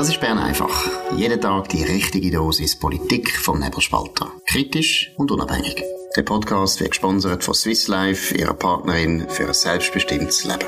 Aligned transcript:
Das 0.00 0.08
ist 0.08 0.18
Bern 0.18 0.38
einfach. 0.38 0.88
Jeden 1.14 1.42
Tag 1.42 1.68
die 1.68 1.82
richtige 1.82 2.30
Dosis 2.30 2.74
Politik 2.74 3.36
vom 3.36 3.60
Nebelspalter. 3.60 4.32
Kritisch 4.46 5.12
und 5.18 5.30
unabhängig. 5.30 5.84
Der 6.16 6.22
Podcast 6.22 6.80
wird 6.80 6.92
gesponsert 6.92 7.44
von 7.44 7.52
Swiss 7.52 7.86
Life, 7.86 8.34
ihrer 8.34 8.54
Partnerin 8.54 9.28
für 9.28 9.48
ein 9.48 9.52
selbstbestimmtes 9.52 10.44
Leben. 10.44 10.64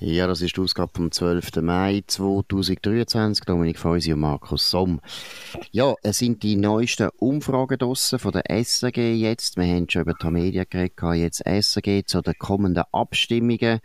Ja, 0.00 0.26
das 0.26 0.42
ist 0.42 0.54
die 0.54 0.60
Ausgabe 0.60 0.92
vom 0.94 1.10
12. 1.10 1.62
Mai 1.62 2.04
2023. 2.06 3.46
Dominik 3.46 3.78
Feusi 3.78 4.12
und 4.12 4.20
Markus 4.20 4.70
Somm. 4.70 5.00
Ja, 5.70 5.94
es 6.02 6.18
sind 6.18 6.42
die 6.42 6.56
neuesten 6.56 7.08
Umfragen 7.18 7.78
von 7.78 8.32
der 8.32 8.64
SAG 8.64 8.98
jetzt. 8.98 9.56
Wir 9.56 9.64
haben 9.64 9.88
schon 9.88 10.02
über 10.02 10.12
die 10.12 10.30
Media 10.30 10.64
geredet, 10.64 11.00
jetzt 11.14 11.42
SAG 11.42 12.02
zu 12.06 12.20
den 12.20 12.34
kommenden 12.38 12.84
Abstimmungen. 12.92 13.80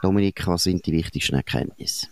Dominik, 0.00 0.46
was 0.46 0.62
sind 0.62 0.86
die 0.86 0.92
wichtigsten 0.92 1.36
Erkenntnisse? 1.36 2.08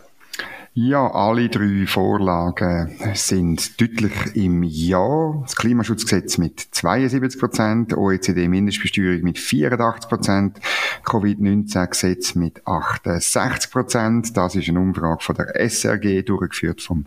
Ja, 0.80 1.10
alle 1.10 1.48
drei 1.48 1.87
Vorlagen 1.88 2.96
sind 3.15 3.80
deutlich 3.80 4.12
im 4.34 4.62
Ja. 4.62 5.41
Das 5.42 5.56
Klimaschutzgesetz 5.56 6.38
mit 6.38 6.60
72 6.60 7.41
Prozent, 7.41 7.96
OECD-Mindestbesteuerung 7.96 9.23
mit 9.23 9.38
84 9.41 10.09
Prozent, 10.09 10.60
Covid-19-Gesetz 11.08 12.34
mit 12.34 12.66
68 12.66 13.70
Prozent. 13.70 14.36
Das 14.36 14.54
ist 14.54 14.68
eine 14.68 14.80
Umfrage 14.80 15.22
von 15.22 15.36
der 15.36 15.56
SRG, 15.68 16.22
durchgeführt 16.22 16.82
vom 16.82 17.06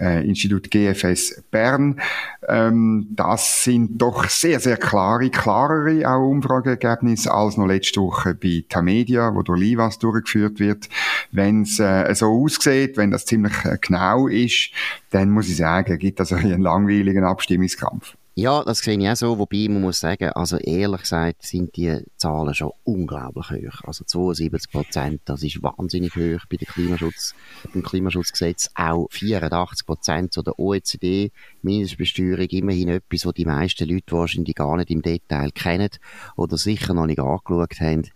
äh, 0.00 0.26
Institut 0.26 0.70
GFS 0.70 1.42
Bern. 1.50 2.00
Ähm, 2.48 3.08
das 3.10 3.64
sind 3.64 3.98
doch 3.98 4.28
sehr, 4.28 4.60
sehr 4.60 4.76
klare, 4.76 5.30
klarere 5.30 6.08
auch 6.08 6.28
Umfrageergebnisse 6.28 7.32
als 7.32 7.56
noch 7.56 7.66
letzte 7.66 8.00
Woche 8.00 8.34
bei 8.34 8.64
Tamedia, 8.68 9.34
wo 9.34 9.42
durch 9.42 9.60
Livas 9.60 9.98
durchgeführt 9.98 10.60
wird. 10.60 10.88
Wenn 11.30 11.62
es 11.62 11.78
äh, 11.78 12.14
so 12.14 12.26
aussieht, 12.26 12.96
wenn 12.96 13.10
das 13.10 13.26
ziemlich 13.26 13.52
äh, 13.64 13.78
genau 13.80 14.28
ist, 14.28 14.70
dann 15.10 15.30
muss 15.30 15.48
ich 15.48 15.56
sagen, 15.56 15.98
gibt 15.98 16.20
das 16.20 16.32
einen 16.32 16.62
langweiligen 16.62 17.24
Abstimmungskampf. 17.24 18.16
Ja, 18.34 18.64
das 18.64 18.78
sehe 18.78 18.98
ich 18.98 19.06
auch 19.06 19.14
so, 19.14 19.38
wobei 19.38 19.66
man 19.68 19.82
muss 19.82 20.00
sagen, 20.00 20.30
also 20.30 20.56
ehrlich 20.56 21.02
gesagt 21.02 21.42
sind 21.42 21.76
die 21.76 21.98
Zahlen 22.16 22.54
schon 22.54 22.72
unglaublich 22.82 23.50
hoch. 23.50 23.82
Also 23.84 24.04
72 24.04 24.72
Prozent, 24.72 25.20
das 25.26 25.42
ist 25.42 25.62
wahnsinnig 25.62 26.16
hoch 26.16 26.46
bei 26.48 26.56
der 26.56 26.66
Klimaschutz, 26.66 27.34
beim 27.74 27.82
Klimaschutzgesetz. 27.82 28.70
Auch 28.74 29.06
84 29.10 29.86
Prozent 29.86 30.32
zu 30.32 30.42
der 30.42 30.58
OECD, 30.58 31.30
Mindestbesteuerung, 31.60 32.48
immerhin 32.48 32.88
etwas, 32.88 33.26
was 33.26 33.34
die 33.34 33.44
meisten 33.44 33.86
Leute 33.86 34.12
wahrscheinlich 34.12 34.54
gar 34.54 34.78
nicht 34.78 34.90
im 34.90 35.02
Detail 35.02 35.50
kennen 35.50 35.90
oder 36.34 36.56
sicher 36.56 36.94
noch 36.94 37.06
nicht 37.06 37.20
angeschaut 37.20 37.80
haben 37.80 38.08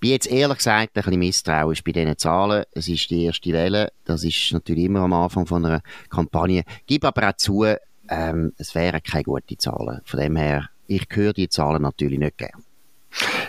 bin 0.00 0.10
jetzt 0.10 0.30
ehrlich 0.30 0.58
gesagt 0.58 0.96
ein 0.96 1.02
bisschen 1.02 1.18
misstrauisch 1.18 1.82
bei 1.82 1.92
diesen 1.92 2.16
Zahlen. 2.16 2.64
Es 2.72 2.88
ist 2.88 3.10
die 3.10 3.24
erste 3.24 3.52
Welle. 3.52 3.90
Das 4.04 4.22
ist 4.22 4.52
natürlich 4.52 4.84
immer 4.84 5.00
am 5.00 5.12
Anfang 5.12 5.46
von 5.46 5.64
einer 5.64 5.82
Kampagne. 6.08 6.62
Gib 6.86 7.04
aber 7.04 7.28
auch 7.28 7.36
zu, 7.36 7.64
ähm, 8.08 8.52
es 8.58 8.74
wären 8.74 9.02
keine 9.02 9.24
guten 9.24 9.58
Zahlen. 9.58 10.00
Von 10.04 10.20
dem 10.20 10.36
her, 10.36 10.68
ich 10.86 11.06
höre 11.10 11.32
die 11.32 11.48
Zahlen 11.48 11.82
natürlich 11.82 12.18
nicht 12.18 12.38
gern. 12.38 12.64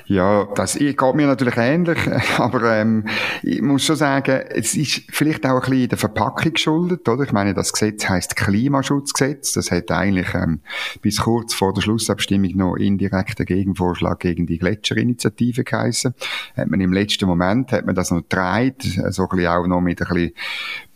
Ja, 0.09 0.47
das 0.55 0.73
geht 0.73 0.99
mir 1.13 1.27
natürlich 1.27 1.55
ähnlich, 1.55 1.99
aber 2.39 2.77
ähm, 2.77 3.05
ich 3.43 3.61
muss 3.61 3.85
schon 3.85 3.95
sagen, 3.95 4.41
es 4.49 4.73
ist 4.73 5.03
vielleicht 5.11 5.45
auch 5.45 5.63
ein 5.63 5.69
bisschen 5.69 5.89
der 5.89 5.97
Verpackung 5.99 6.53
geschuldet, 6.53 7.07
oder? 7.07 7.25
Ich 7.25 7.31
meine, 7.31 7.53
das 7.53 7.71
Gesetz 7.71 8.09
heißt 8.09 8.35
Klimaschutzgesetz. 8.35 9.53
Das 9.53 9.69
hat 9.69 9.91
eigentlich 9.91 10.33
ähm, 10.33 10.61
bis 11.03 11.19
kurz 11.19 11.53
vor 11.53 11.75
der 11.75 11.81
Schlussabstimmung 11.81 12.57
noch 12.57 12.75
indirekter 12.75 13.45
Gegenvorschlag 13.45 14.19
gegen 14.19 14.47
die 14.47 14.57
Gletscherinitiative 14.57 15.63
geheißen. 15.63 16.15
Hat 16.57 16.71
man 16.71 16.81
im 16.81 16.91
letzten 16.91 17.27
Moment 17.27 17.71
hat 17.71 17.85
man 17.85 17.93
das 17.93 18.09
noch 18.09 18.23
gedreht, 18.27 18.81
so 19.09 19.23
ein 19.23 19.29
bisschen 19.29 19.47
auch 19.47 19.67
noch 19.67 19.79
mit 19.79 20.01
ein 20.01 20.07
bisschen, 20.07 20.33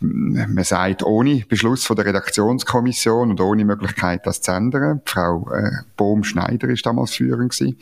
mm, 0.00 0.54
man 0.54 0.64
sagt, 0.64 1.04
ohne 1.04 1.44
Beschluss 1.48 1.86
von 1.86 1.94
der 1.94 2.06
Redaktionskommission 2.06 3.30
und 3.30 3.40
ohne 3.40 3.64
Möglichkeit, 3.64 4.26
das 4.26 4.40
zu 4.40 4.50
ändern. 4.50 5.02
Frau 5.04 5.48
äh, 5.52 5.70
Bohm-Schneider 5.96 6.68
ist 6.68 6.84
damals 6.84 7.14
führend 7.14 7.52
gewesen. 7.52 7.78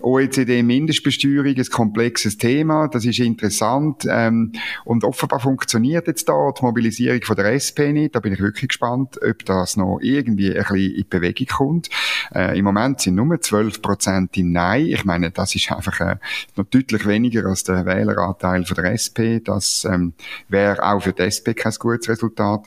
OECD 0.00 0.69
Mindestbesteuerung, 0.70 1.56
ein 1.56 1.64
komplexes 1.66 2.38
Thema, 2.38 2.86
das 2.86 3.04
ist 3.04 3.18
interessant 3.18 4.06
ähm, 4.08 4.52
und 4.84 5.02
offenbar 5.02 5.40
funktioniert 5.40 6.06
jetzt 6.06 6.28
da 6.28 6.52
die 6.56 6.64
Mobilisierung 6.64 7.22
von 7.22 7.34
der 7.34 7.46
SP 7.58 7.90
nicht. 7.92 8.14
Da 8.14 8.20
bin 8.20 8.32
ich 8.32 8.40
wirklich 8.40 8.68
gespannt, 8.68 9.18
ob 9.20 9.44
das 9.44 9.76
noch 9.76 9.98
irgendwie 10.00 10.56
ein 10.56 10.62
bisschen 10.62 10.94
in 10.94 11.08
Bewegung 11.08 11.46
kommt. 11.48 11.90
Äh, 12.32 12.56
Im 12.56 12.64
Moment 12.64 13.00
sind 13.00 13.16
nur 13.16 13.40
12 13.40 13.82
Prozent 13.82 14.36
im 14.36 14.52
Nein. 14.52 14.86
Ich 14.86 15.04
meine, 15.04 15.32
das 15.32 15.56
ist 15.56 15.72
einfach 15.72 15.98
äh, 16.00 16.16
noch 16.54 16.66
deutlich 16.66 17.04
weniger 17.04 17.46
als 17.46 17.64
der 17.64 17.84
Wähleranteil 17.84 18.64
von 18.64 18.76
der 18.76 18.92
SP. 18.94 19.42
Das 19.42 19.84
ähm, 19.84 20.12
wäre 20.48 20.82
auch 20.84 21.02
für 21.02 21.12
die 21.12 21.22
SP 21.26 21.54
kein 21.54 21.74
gutes 21.78 22.08
Resultat. 22.08 22.66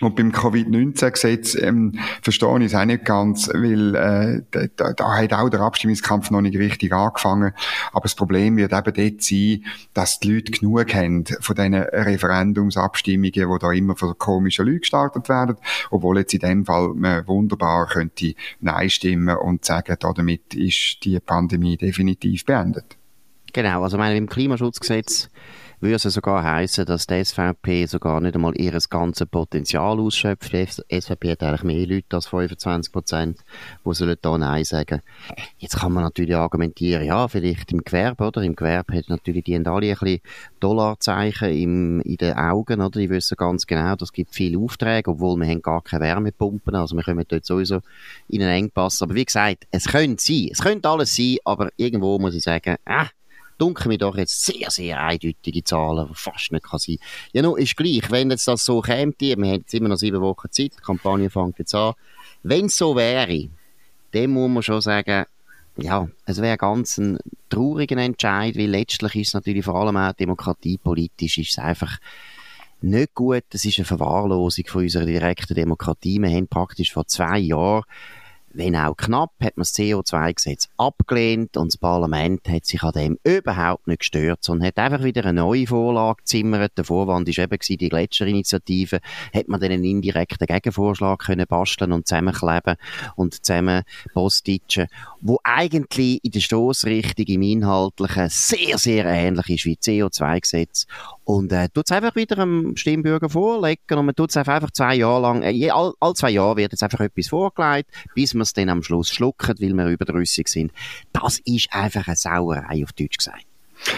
Und 0.00 0.14
beim 0.14 0.30
Covid-19-Gesetz 0.30 1.56
ähm, 1.56 1.98
verstehe 2.22 2.56
ich 2.58 2.66
es 2.66 2.74
auch 2.74 2.84
nicht 2.84 3.04
ganz, 3.04 3.48
weil 3.48 3.94
äh, 3.94 4.68
da, 4.76 4.92
da 4.92 5.16
hat 5.16 5.32
auch 5.32 5.48
der 5.48 5.60
Abstimmungskampf 5.60 6.30
noch 6.30 6.40
nicht 6.40 6.56
richtig 6.56 6.92
angefangen. 6.92 7.52
Aber 7.92 8.04
das 8.04 8.14
Problem 8.14 8.56
wird 8.56 8.72
eben 8.72 8.94
dort 8.94 9.22
sein, 9.22 9.64
dass 9.94 10.20
die 10.20 10.34
Leute 10.34 10.52
genug 10.52 10.94
haben 10.94 11.24
von 11.40 11.56
diesen 11.56 11.74
Referendumsabstimmungen, 11.74 13.32
die 13.32 13.58
da 13.60 13.72
immer 13.72 13.96
von 13.96 14.16
komischen 14.18 14.66
Leuten 14.66 14.80
gestartet 14.80 15.28
werden, 15.28 15.56
obwohl 15.90 16.18
jetzt 16.18 16.34
in 16.34 16.40
dem 16.40 16.64
Fall 16.64 16.92
man 16.94 17.26
wunderbar 17.26 17.86
könnte 17.88 18.34
Nein 18.60 18.90
stimmen 18.90 19.36
und 19.36 19.64
sagen, 19.64 19.96
damit 20.00 20.54
ist 20.54 20.98
die 21.04 21.18
Pandemie 21.18 21.76
definitiv 21.76 22.44
beendet. 22.44 22.96
Genau, 23.52 23.82
also 23.82 23.96
meine, 23.96 24.16
im 24.16 24.28
Klimaschutzgesetz 24.28 25.30
würde 25.80 25.94
es 25.94 26.02
sogar 26.02 26.42
heißen, 26.42 26.86
dass 26.86 27.06
die 27.06 27.24
SVP 27.24 27.86
sogar 27.86 28.20
nicht 28.20 28.34
einmal 28.34 28.56
ihr 28.56 28.76
ganzes 28.90 29.26
Potenzial 29.26 30.00
ausschöpft. 30.00 30.52
Die 30.52 31.00
SVP 31.00 31.32
hat 31.32 31.42
eigentlich 31.42 31.62
mehr 31.62 31.86
Leute 31.86 32.16
als 32.16 32.26
25 32.26 32.92
Prozent, 32.92 33.38
die 33.84 33.94
sollen 33.94 34.16
da 34.20 34.38
Nein 34.38 34.64
sagen. 34.64 35.02
Jetzt 35.58 35.78
kann 35.78 35.92
man 35.92 36.04
natürlich 36.04 36.34
argumentieren, 36.34 37.04
ja, 37.04 37.28
vielleicht 37.28 37.70
im 37.72 37.84
Gewerbe, 37.84 38.26
oder? 38.26 38.42
Im 38.42 38.56
Gewerbe 38.56 38.96
hat 38.96 39.08
natürlich 39.08 39.44
die 39.44 39.54
haben 39.54 39.66
alle 39.66 39.88
ein 39.88 39.96
bisschen 39.98 40.20
Dollarzeichen 40.60 41.50
im, 41.50 42.00
in 42.00 42.16
den 42.16 42.36
Augen, 42.36 42.80
oder? 42.80 42.98
Die 42.98 43.10
wissen 43.10 43.36
ganz 43.36 43.66
genau, 43.66 43.94
es 44.00 44.12
gibt 44.12 44.34
viele 44.34 44.58
Aufträge, 44.58 45.10
obwohl 45.10 45.36
wir 45.36 45.46
haben 45.46 45.62
gar 45.62 45.82
keine 45.82 46.04
Wärmepumpen, 46.04 46.74
also 46.74 46.96
wir 46.96 47.04
kommen 47.04 47.24
dort 47.28 47.44
sowieso 47.44 47.80
in 48.28 48.42
einen 48.42 48.64
Engpass. 48.64 49.00
Aber 49.02 49.14
wie 49.14 49.24
gesagt, 49.24 49.66
es 49.70 49.84
könnte 49.84 50.22
sein, 50.22 50.48
es 50.50 50.60
könnte 50.60 50.88
alles 50.88 51.14
sein, 51.14 51.36
aber 51.44 51.70
irgendwo 51.76 52.18
muss 52.18 52.34
ich 52.34 52.42
sagen, 52.42 52.76
äh, 52.84 53.04
dunkel 53.58 53.88
mir 53.88 53.98
doch 53.98 54.16
jetzt 54.16 54.44
sehr, 54.44 54.70
sehr 54.70 55.00
eindeutige 55.00 55.64
Zahlen, 55.64 56.08
die 56.08 56.14
fast 56.14 56.52
nicht 56.52 56.64
kann 56.64 56.78
sein. 56.78 56.98
Ja, 57.32 57.42
nun, 57.42 57.58
ist 57.58 57.76
gleich, 57.76 58.10
wenn 58.10 58.30
jetzt 58.30 58.48
das 58.48 58.64
so 58.64 58.80
käme, 58.80 59.12
wir 59.18 59.32
haben 59.32 59.44
jetzt 59.44 59.74
immer 59.74 59.88
noch 59.88 59.96
sieben 59.96 60.20
Wochen 60.20 60.50
Zeit, 60.50 60.72
die 60.76 60.82
Kampagne 60.82 61.28
fängt 61.30 61.58
jetzt 61.58 61.74
an. 61.74 61.94
Wenn 62.42 62.66
es 62.66 62.76
so 62.76 62.94
wäre, 62.96 63.48
dann 64.12 64.30
muss 64.30 64.50
man 64.50 64.62
schon 64.62 64.80
sagen, 64.80 65.24
ja, 65.76 66.08
es 66.26 66.40
wäre 66.40 66.56
ganz 66.56 66.98
ein 66.98 67.18
trauriger 67.48 67.96
Entscheid, 67.98 68.56
weil 68.56 68.70
letztlich 68.70 69.14
ist 69.14 69.28
es 69.28 69.34
natürlich 69.34 69.64
vor 69.64 69.76
allem 69.76 69.96
auch 69.96 70.12
demokratiepolitisch 70.12 71.38
ist 71.38 71.52
es 71.52 71.58
einfach 71.58 71.98
nicht 72.80 73.14
gut. 73.14 73.44
Es 73.52 73.64
ist 73.64 73.78
eine 73.78 73.84
Verwahrlosung 73.84 74.64
von 74.66 74.82
unserer 74.82 75.06
direkten 75.06 75.54
Demokratie. 75.54 76.18
Wir 76.20 76.30
haben 76.30 76.48
praktisch 76.48 76.92
vor 76.92 77.06
zwei 77.06 77.38
Jahren 77.38 77.84
wenn 78.52 78.76
auch 78.76 78.96
knapp, 78.96 79.32
hat 79.40 79.56
man 79.56 79.62
das 79.62 79.74
CO2-Gesetz 79.74 80.68
abgelehnt 80.76 81.56
und 81.56 81.72
das 81.72 81.78
Parlament 81.78 82.48
hat 82.48 82.64
sich 82.64 82.82
an 82.82 82.92
dem 82.92 83.18
überhaupt 83.24 83.86
nicht 83.86 84.00
gestört, 84.00 84.42
sondern 84.42 84.68
hat 84.68 84.78
einfach 84.78 85.04
wieder 85.04 85.24
eine 85.24 85.40
neue 85.40 85.66
Vorlage 85.66 86.18
gezimmert. 86.18 86.72
Der 86.76 86.84
Vorwand 86.84 87.28
war 87.28 87.44
eben 87.44 87.58
die 87.60 87.88
Gletscherinitiative. 87.88 89.00
Hat 89.34 89.48
man 89.48 89.60
dann 89.60 89.72
einen 89.72 89.84
indirekten 89.84 90.46
Gegenvorschlag 90.46 91.20
können 91.20 91.46
basteln 91.46 91.92
und 91.92 92.06
zusammenkleben 92.06 92.76
und 93.16 93.44
zusammen 93.44 93.82
postitschen, 94.12 94.88
wo 95.20 95.38
eigentlich 95.44 96.20
in 96.22 96.30
der 96.30 96.40
Stoßrichtung 96.40 97.26
im 97.26 97.42
Inhaltlichen 97.42 98.28
sehr, 98.28 98.78
sehr 98.78 99.04
ähnlich 99.04 99.48
ist 99.50 99.64
wie 99.66 99.76
CO2-Gesetz 99.76 100.86
und 101.28 101.52
äh, 101.52 101.68
tut 101.68 101.84
es 101.84 101.92
einfach 101.94 102.16
wieder 102.16 102.38
einem 102.38 102.74
Stimmbürger 102.74 103.28
vorlegen 103.28 103.82
und 103.98 104.06
man 104.06 104.14
tut 104.14 104.30
es 104.30 104.36
einfach 104.38 104.70
zwei 104.70 104.94
Jahre 104.94 105.20
lang, 105.20 105.42
äh, 105.42 105.68
all, 105.68 105.92
all 106.00 106.14
zwei 106.14 106.30
Jahre 106.30 106.56
wird 106.56 106.72
jetzt 106.72 106.82
einfach 106.82 107.00
etwas 107.00 107.28
vorgelegt, 107.28 107.90
bis 108.14 108.32
man 108.32 108.42
es 108.42 108.54
dann 108.54 108.70
am 108.70 108.82
Schluss 108.82 109.10
schluckt, 109.10 109.46
weil 109.60 109.74
wir 109.74 109.88
überdrüssig 109.88 110.48
sind. 110.48 110.72
Das 111.12 111.38
ist 111.44 111.70
einfach 111.70 112.06
eine 112.06 112.16
Sauerei, 112.16 112.82
auf 112.82 112.94
Deutsch 112.94 113.18
gesagt. 113.18 113.44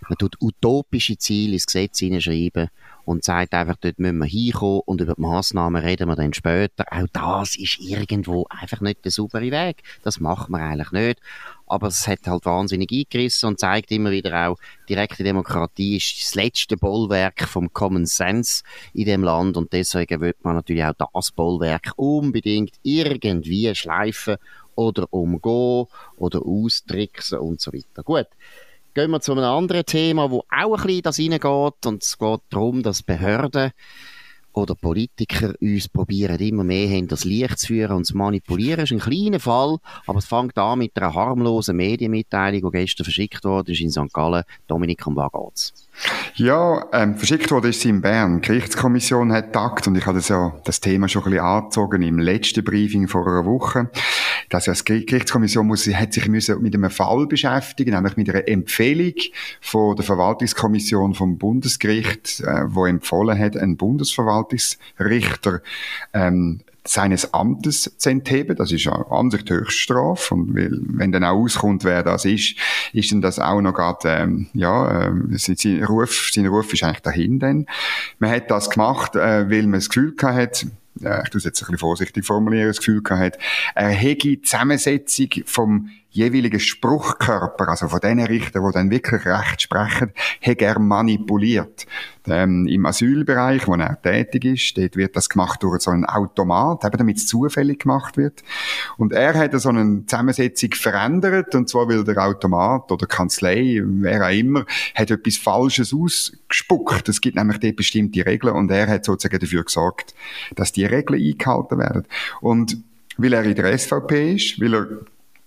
man 0.09 0.19
tut 0.19 0.37
utopische 0.41 1.17
Ziele 1.19 1.55
ins 1.55 1.67
Gesetz 1.67 1.99
hineinschreiben 1.99 2.69
und 3.09 3.25
sagt 3.25 3.55
einfach, 3.55 3.77
dort 3.81 3.99
müssen 3.99 4.19
wir 4.19 4.27
hinkommen 4.27 4.83
und 4.85 5.01
über 5.01 5.15
die 5.15 5.21
Massnahmen 5.23 5.83
reden 5.83 6.09
wir 6.09 6.17
dann 6.17 6.35
später. 6.35 6.85
Auch 6.91 7.07
das 7.11 7.57
ist 7.57 7.79
irgendwo 7.81 8.45
einfach 8.51 8.83
nicht 8.83 9.03
der 9.03 9.11
saubere 9.11 9.51
Weg. 9.51 9.83
Das 10.03 10.21
macht 10.21 10.51
man 10.51 10.61
eigentlich 10.61 10.93
nicht. 10.93 11.21
Aber 11.67 11.87
es 11.87 12.07
hat 12.07 12.27
halt 12.27 12.45
wahnsinnig 12.45 12.93
eingerissen 12.93 13.49
und 13.49 13.61
zeigt 13.61 13.91
immer 13.93 14.11
wieder 14.11 14.49
auch, 14.49 14.59
direkte 14.91 15.25
Demokratie 15.25 15.97
ist 15.97 16.21
das 16.21 16.35
letzte 16.35 16.77
Bollwerk 16.77 17.49
vom 17.49 17.73
Common 17.73 18.05
Sense 18.05 18.63
in 18.93 19.07
dem 19.07 19.23
Land 19.23 19.57
und 19.57 19.73
deswegen 19.73 20.21
wird 20.21 20.45
man 20.45 20.57
natürlich 20.57 20.85
auch 20.85 21.11
das 21.15 21.33
Bollwerk 21.33 21.93
unbedingt 21.97 22.75
irgendwie 22.83 23.75
schleifen 23.75 24.37
oder 24.79 25.07
umgehen 25.11 25.87
oder 26.17 26.41
austricksen 26.43 27.41
und 27.41 27.61
so 27.61 27.73
weiter. 27.73 28.03
Gut 28.05 28.29
gehen 28.95 29.11
wir 29.13 29.21
zu 29.21 29.33
einem 29.33 29.45
anderen 29.45 29.85
Thema, 29.87 30.29
wo 30.31 30.43
auch 30.51 30.79
ein 30.79 30.83
bisschen 30.87 31.03
das 31.03 31.19
reingeht. 31.21 31.87
Und 31.87 32.03
es 32.03 32.19
geht 32.19 32.41
darum, 32.51 32.83
dass 32.83 33.03
Behörden 33.05 33.71
oder 34.53 34.75
Politiker 34.75 35.55
uns 35.61 35.89
probieren, 35.89 36.39
immer 36.39 36.65
mehr 36.65 36.89
hin 36.89 37.07
das 37.07 37.25
Licht 37.25 37.61
zu 37.61 37.69
führen 37.69 37.97
und 37.97 38.05
zu 38.05 38.17
manipulieren. 38.17 38.81
Das 38.81 38.91
ist 38.91 38.97
ein 38.97 39.11
kleiner 39.11 39.41
Fall, 39.41 39.79
aber 40.07 40.19
es 40.19 40.27
fängt 40.27 40.59
an 40.59 40.81
mit 40.81 40.97
einer 40.97 41.15
harmlosen 41.15 41.77
Medienmitteilung, 41.77 42.73
die 42.73 42.79
gestern 42.79 43.05
verschickt 43.05 43.45
wurde, 43.45 43.73
ist 43.73 43.81
in 43.81 43.91
St. 43.91 44.13
Gallen. 44.13 44.43
Dominik, 44.67 45.07
um 45.07 45.17
was 45.17 45.31
geht's? 45.33 45.75
Ja, 46.35 46.87
ähm, 46.93 47.17
verschickt 47.17 47.51
wurde 47.51 47.69
ist 47.69 47.81
sie 47.81 47.91
in 47.91 48.01
Bern. 48.01 48.41
Die 48.41 48.49
Gerichtskommission 48.49 49.33
hat 49.33 49.53
tagt 49.53 49.87
und 49.87 49.97
ich 49.97 50.07
hatte 50.07 50.19
das 50.19 50.29
ja 50.29 50.57
das 50.65 50.81
Thema 50.81 51.09
schon 51.09 51.23
ein 51.23 51.31
bisschen 51.31 51.45
angezogen 51.45 52.03
im 52.03 52.19
letzten 52.19 52.65
Briefing 52.65 53.09
vor 53.09 53.27
einer 53.27 53.45
Woche. 53.45 53.91
Dass 54.49 54.67
ja 54.67 54.73
die 54.73 55.05
Gerichtskommission 55.05 55.67
muss, 55.67 55.87
hat 55.87 56.13
sich 56.13 56.29
müssen 56.29 56.63
mit 56.63 56.75
einem 56.75 56.91
Fall 56.91 57.27
beschäftigen, 57.27 57.95
nämlich 57.95 58.17
mit 58.17 58.31
einer 58.31 58.49
Empfehlung 58.49 59.15
von 59.61 59.97
der 59.97 60.05
Verwaltungskommission 60.05 61.15
vom 61.15 61.39
Bundesgericht, 61.39 62.41
äh, 62.41 62.65
wo 62.67 62.87
empfohlen 62.87 63.39
hat, 63.39 63.57
einen 63.57 63.77
Bundesverwaltungsrichter 63.77 65.61
ähm, 66.13 66.61
seines 66.89 67.35
Amtes 67.35 67.95
zu 67.99 68.11
entheben. 68.11 68.57
Das 68.57 68.73
ist 68.73 68.85
ja 68.85 68.93
an 68.93 69.31
sich 69.31 69.45
die 69.45 69.53
Höchststrafe. 69.53 70.35
Und 70.35 70.55
wenn 70.55 71.13
dann 71.13 71.25
auch 71.25 71.37
auskommt, 71.37 71.85
wer 71.85 72.03
das 72.03 72.25
ist, 72.25 72.57
ist 72.93 73.13
dann 73.13 73.21
das 73.21 73.39
auch 73.39 73.61
noch 73.61 73.75
gerade, 73.75 74.09
ähm, 74.09 74.49
ja, 74.55 75.09
äh, 75.09 75.13
sein, 75.33 75.85
Ruf, 75.85 76.31
sein 76.33 76.47
Ruf 76.47 76.73
ist 76.73 76.83
eigentlich 76.83 77.01
dahin 77.01 77.39
dann. 77.39 77.67
Man 78.19 78.31
hat 78.31 78.51
das 78.51 78.71
gemacht, 78.71 79.17
äh, 79.17 79.51
weil 79.51 79.63
man 79.63 79.73
das 79.73 79.89
Gefühl 79.89 80.15
gehabt 80.17 80.37
hat, 80.37 80.67
ich 80.99 81.31
es 81.39 81.45
jetzt 81.45 81.63
ein 81.63 81.67
bisschen 81.67 81.79
vorsichtig 81.79 82.25
formulieren, 82.25 82.69
das 82.69 82.79
Gefühl 82.79 83.03
gehabt 83.03 83.39
er 83.75 84.15
die 84.23 84.43
Zusammensetzung 84.43 85.29
vom 85.45 85.91
jeweiligen 86.11 86.59
Spruchkörper, 86.59 87.69
also 87.69 87.89
von 87.89 88.01
den 88.01 88.21
Richtern, 88.21 88.65
die 88.67 88.73
dann 88.73 88.91
wirklich 88.91 89.27
Recht 89.27 89.63
sprechen, 89.63 90.13
hat 90.43 90.63
er 90.63 90.79
manipuliert. 90.79 91.87
Ähm, 92.27 92.67
Im 92.67 92.87
Asylbereich, 92.87 93.67
wo 93.67 93.75
er 93.75 94.01
tätig 94.01 94.45
ist, 94.45 94.77
dort 94.77 94.97
wird 94.97 95.17
das 95.17 95.29
gemacht 95.29 95.63
durch 95.63 95.83
so 95.83 95.91
einen 95.91 96.05
Automat, 96.05 96.85
eben 96.85 96.97
damit 96.97 97.17
es 97.19 97.27
zufällig 97.27 97.81
gemacht 97.81 98.17
wird. 98.17 98.43
Und 98.97 99.13
er 99.13 99.35
hat 99.35 99.59
so 99.61 99.69
eine 99.69 100.05
Zusammensetzung 100.07 100.73
verändert, 100.73 101.55
und 101.55 101.69
zwar 101.69 101.89
weil 101.89 102.05
der 102.05 102.25
Automat 102.25 102.91
oder 102.91 103.07
Kanzlei, 103.07 103.83
wer 103.85 104.27
auch 104.27 104.33
immer, 104.33 104.65
hat 104.95 105.11
etwas 105.11 105.37
Falsches 105.37 105.95
ausgespuckt. 105.95 107.09
Es 107.09 107.21
gibt 107.21 107.37
nämlich 107.37 107.59
dort 107.59 107.77
bestimmte 107.77 108.25
Regeln 108.25 108.55
und 108.55 108.71
er 108.71 108.89
hat 108.89 109.05
sozusagen 109.05 109.41
dafür 109.41 109.65
gesorgt, 109.65 110.15
dass 110.55 110.73
die 110.73 110.85
Regeln 110.85 111.21
eingehalten 111.23 111.79
werden. 111.79 112.05
Und 112.41 112.79
weil 113.19 113.33
er 113.33 113.45
in 113.45 113.55
der 113.55 113.77
SVP 113.77 114.35
ist, 114.35 114.61
weil 114.61 114.75
er 114.75 114.87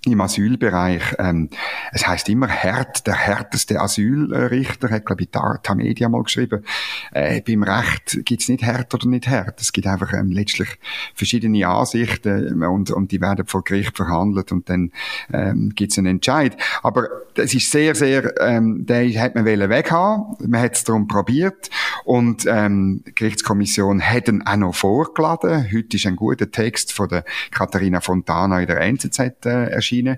im 0.06 0.22
Asylbereich. 0.22 1.16
Ähm, 1.20 1.50
es 1.92 2.08
heißt 2.08 2.30
immer 2.30 2.48
hart, 2.48 3.06
der 3.06 3.16
härteste 3.16 3.80
Asylrichter, 3.80 4.90
hat, 4.90 5.06
glaube 5.06 5.24
ich, 5.24 5.30
Tamedia 5.30 6.10
mal 6.10 6.24
geschrieben. 6.24 6.64
Äh, 7.12 7.42
beim 7.42 7.64
Recht 7.64 8.20
gibt's 8.26 8.50
nicht 8.50 8.64
hart 8.64 8.94
oder 8.94 9.08
nicht 9.08 9.28
hart. 9.28 9.60
Es 9.60 9.72
gibt 9.72 9.88
einfach 9.88 10.14
ähm, 10.14 10.32
letztlich 10.32 10.70
verschiedene 11.14 11.68
Ansichten 11.68 12.64
und, 12.64 12.92
und 12.92 13.12
die 13.12 13.22
werden 13.22 13.46
vor 13.46 13.64
Gericht 13.64 13.98
verhandelt 13.98 14.52
und 14.52 14.70
dann 14.70 14.92
ähm, 15.34 15.72
gibt's 15.76 15.98
einen 15.98 16.08
Entscheid. 16.08 16.56
Aber 16.82 17.08
es 17.36 17.54
ist 17.54 17.72
sehr, 17.72 17.96
sehr, 17.96 18.40
ähm, 18.42 18.86
den 18.86 19.20
hat 19.20 19.36
man 19.36 19.46
weghaben. 19.46 20.36
Man 20.48 20.62
hat 20.62 20.76
es 20.76 20.84
darum 20.84 21.08
probiert 21.08 21.70
und 22.06 22.46
ähm, 22.48 23.04
die 23.06 23.16
Gerichtskommission 23.16 24.02
hat 24.02 24.28
ihn 24.28 24.44
auch 24.44 24.56
noch 24.56 24.76
vorgeladen. 24.76 25.68
Heute 25.72 25.98
ist 25.98 26.06
ein 26.06 26.16
guter 26.16 26.50
Text 26.50 26.94
von 26.94 27.10
der 27.10 27.26
Katharina 27.52 28.02
Fontana 28.02 28.62
in 28.62 28.68
der 28.68 28.82
NZZ 28.82 29.20
äh, 29.46 29.72
erschienen. 29.72 30.18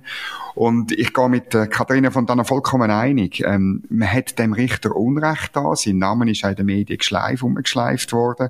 Und 0.55 0.91
ich 0.91 1.13
gehe 1.13 1.29
mit 1.29 1.55
äh, 1.55 1.62
Katharina 1.67 2.11
von 2.11 2.25
Dana 2.25 2.43
vollkommen 2.43 2.91
einig. 2.91 3.43
Ähm, 3.45 3.83
man 3.89 4.11
hat 4.11 4.37
dem 4.39 4.53
Richter 4.53 4.95
Unrecht 4.95 5.55
da. 5.55 5.75
Sein 5.75 5.97
Name 5.97 6.29
ist 6.29 6.43
in 6.43 6.55
den 6.55 6.65
Medien 6.65 6.97
geschleift, 6.97 7.43
umgeschleift 7.43 8.13
worden. 8.13 8.49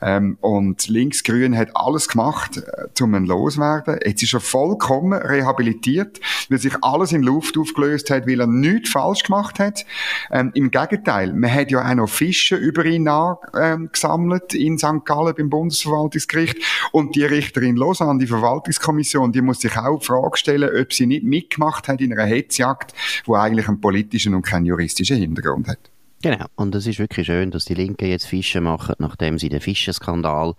Ähm, 0.00 0.38
und 0.40 0.88
Linksgrün 0.88 1.56
hat 1.56 1.70
alles 1.74 2.08
gemacht, 2.08 2.58
äh, 2.58 3.02
um 3.02 3.14
ihn 3.14 3.26
loswerden. 3.26 3.98
Jetzt 4.04 4.22
ist 4.22 4.34
er 4.34 4.40
vollkommen 4.40 5.12
rehabilitiert, 5.12 6.20
weil 6.48 6.58
sich 6.58 6.74
alles 6.82 7.12
in 7.12 7.22
Luft 7.22 7.56
aufgelöst 7.58 8.10
hat, 8.10 8.26
weil 8.26 8.40
er 8.40 8.46
nichts 8.46 8.90
falsch 8.90 9.22
gemacht 9.24 9.58
hat. 9.58 9.84
Ähm, 10.30 10.50
Im 10.54 10.70
Gegenteil, 10.70 11.32
man 11.32 11.52
hat 11.52 11.70
ja 11.70 11.88
auch 11.88 11.94
noch 11.94 12.08
Fische 12.08 12.56
über 12.56 12.84
ihn 12.84 13.08
ähm, 13.08 13.90
gesammelt 13.92 14.54
in 14.54 14.78
St. 14.78 15.04
Gallen 15.04 15.34
beim 15.36 15.50
Bundesverwaltungsgericht. 15.50 16.58
Und 16.92 17.14
die 17.16 17.24
Richterin 17.24 17.76
Lausanne, 17.76 18.18
die 18.18 18.26
Verwaltungskommission, 18.26 19.32
die 19.32 19.42
muss 19.42 19.60
sich 19.60 19.76
auch 19.76 19.98
die 19.98 20.06
Frage 20.06 20.36
stellen, 20.36 20.70
ob 20.80 20.92
sie 20.92 21.06
nicht 21.06 21.24
mitgemacht 21.24 21.88
hat 21.88 22.00
in 22.00 22.12
einer 22.12 22.24
Hetzjagd, 22.48 22.94
die 23.26 23.32
eigentlich 23.32 23.68
einen 23.68 23.80
politischen 23.80 24.34
und 24.34 24.42
keinen 24.42 24.64
juristischen 24.64 25.18
Hintergrund 25.18 25.68
hat. 25.68 25.78
Genau, 26.20 26.46
und 26.56 26.74
es 26.74 26.84
ist 26.88 26.98
wirklich 26.98 27.26
schön, 27.26 27.52
dass 27.52 27.64
die 27.64 27.74
Linken 27.74 28.08
jetzt 28.08 28.26
Fische 28.26 28.60
machen, 28.60 28.96
nachdem 28.98 29.38
sie 29.38 29.48
den 29.48 29.60
Fischenskandal 29.60 30.54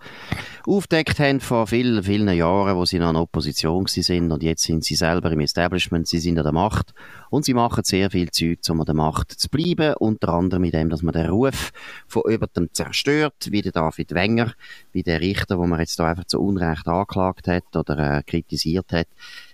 aufdeckt 0.66 1.18
haben 1.18 1.40
vor 1.40 1.66
vielen, 1.66 2.02
vielen 2.02 2.34
Jahren, 2.34 2.76
wo 2.76 2.86
sie 2.86 2.98
noch 2.98 3.10
in 3.10 3.16
Opposition 3.16 3.84
sind. 3.86 4.32
Und 4.32 4.42
jetzt 4.42 4.62
sind 4.62 4.84
sie 4.84 4.94
selber 4.94 5.30
im 5.30 5.40
Establishment, 5.40 6.08
sie 6.08 6.18
sind 6.18 6.38
an 6.38 6.44
der 6.44 6.52
Macht 6.52 6.94
und 7.30 7.44
sie 7.44 7.54
machen 7.54 7.84
sehr 7.84 8.10
viel 8.10 8.30
Zeug, 8.30 8.58
um 8.68 8.80
an 8.80 8.86
der 8.86 8.94
Macht 8.94 9.32
zu 9.32 9.48
bleiben, 9.48 9.94
unter 9.94 10.30
anderem 10.30 10.62
mit 10.62 10.74
dem, 10.74 10.90
dass 10.90 11.02
man 11.02 11.14
den 11.14 11.30
Ruf 11.30 11.72
von 12.06 12.22
über 12.28 12.46
dem 12.48 12.68
zerstört, 12.72 13.48
wie 13.50 13.62
der 13.62 13.72
David 13.72 14.12
Wenger, 14.12 14.52
wie 14.92 15.02
der 15.02 15.20
Richter, 15.20 15.58
wo 15.58 15.66
man 15.66 15.80
jetzt 15.80 15.98
da 15.98 16.08
einfach 16.08 16.24
zu 16.24 16.40
Unrecht 16.40 16.86
angeklagt 16.86 17.48
hat 17.48 17.74
oder 17.74 18.18
äh, 18.18 18.22
kritisiert 18.22 18.92
hat, 18.92 19.06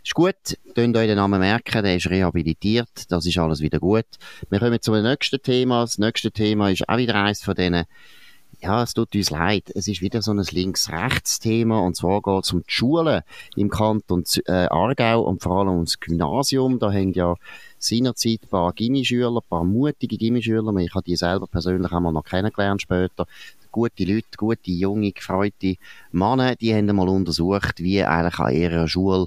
ist 0.02 0.14
gut, 0.14 0.58
könnt 0.74 0.96
euch 0.96 1.06
den 1.06 1.16
Namen 1.16 1.40
merken, 1.40 1.82
der 1.82 1.96
ist 1.96 2.08
rehabilitiert, 2.08 3.10
das 3.10 3.26
ist 3.26 3.38
alles 3.38 3.60
wieder 3.60 3.78
gut. 3.78 4.06
Wir 4.50 4.58
kommen 4.58 4.80
zum 4.80 5.00
nächsten 5.02 5.42
Thema. 5.42 5.82
Das 5.82 5.98
nächste 5.98 6.30
Thema 6.30 6.70
ist 6.70 6.88
auch 6.88 6.96
wieder 6.96 7.14
eines 7.14 7.42
von 7.42 7.54
denen, 7.54 7.84
ja, 8.60 8.82
es 8.82 8.94
tut 8.94 9.14
uns 9.14 9.30
leid. 9.30 9.70
Es 9.74 9.86
ist 9.86 10.00
wieder 10.00 10.22
so 10.22 10.32
ein 10.32 10.38
Links-Rechts-Thema 10.38 11.80
und 11.80 11.96
zwar 11.96 12.22
geht 12.22 12.44
es 12.44 12.52
um 12.52 12.60
die 12.60 12.72
Schulen 12.72 13.22
im 13.54 13.68
Kanton 13.68 14.24
äh, 14.46 14.66
Aargau 14.66 15.22
und 15.22 15.42
vor 15.42 15.58
allem 15.58 15.74
ums 15.74 16.00
Gymnasium. 16.00 16.78
Da 16.78 16.90
hängen 16.90 17.12
ja 17.12 17.34
seinerzeit 17.78 18.40
ein 18.42 18.48
paar 18.48 18.72
Gimmischüler, 18.72 19.36
ein 19.36 19.48
paar 19.48 19.64
mutige 19.64 20.16
Gimmischüler. 20.16 20.74
Ich 20.76 20.94
habe 20.94 21.04
die 21.04 21.16
selber 21.16 21.46
persönlich 21.46 21.92
einmal 21.92 22.12
noch 22.12 22.24
kennengelernt 22.24 22.82
später 22.82 23.26
gute 23.76 24.04
Leute, 24.04 24.26
gute, 24.38 24.70
junge, 24.70 25.12
gefreute 25.12 25.76
Männer, 26.16 26.56
die 26.56 26.74
haben 26.74 26.86
mal 26.86 27.08
untersucht, 27.08 27.78
wie 27.78 28.02
eigentlich 28.02 28.38
an 28.38 28.54
ihrer 28.54 28.88
Schule 28.88 29.26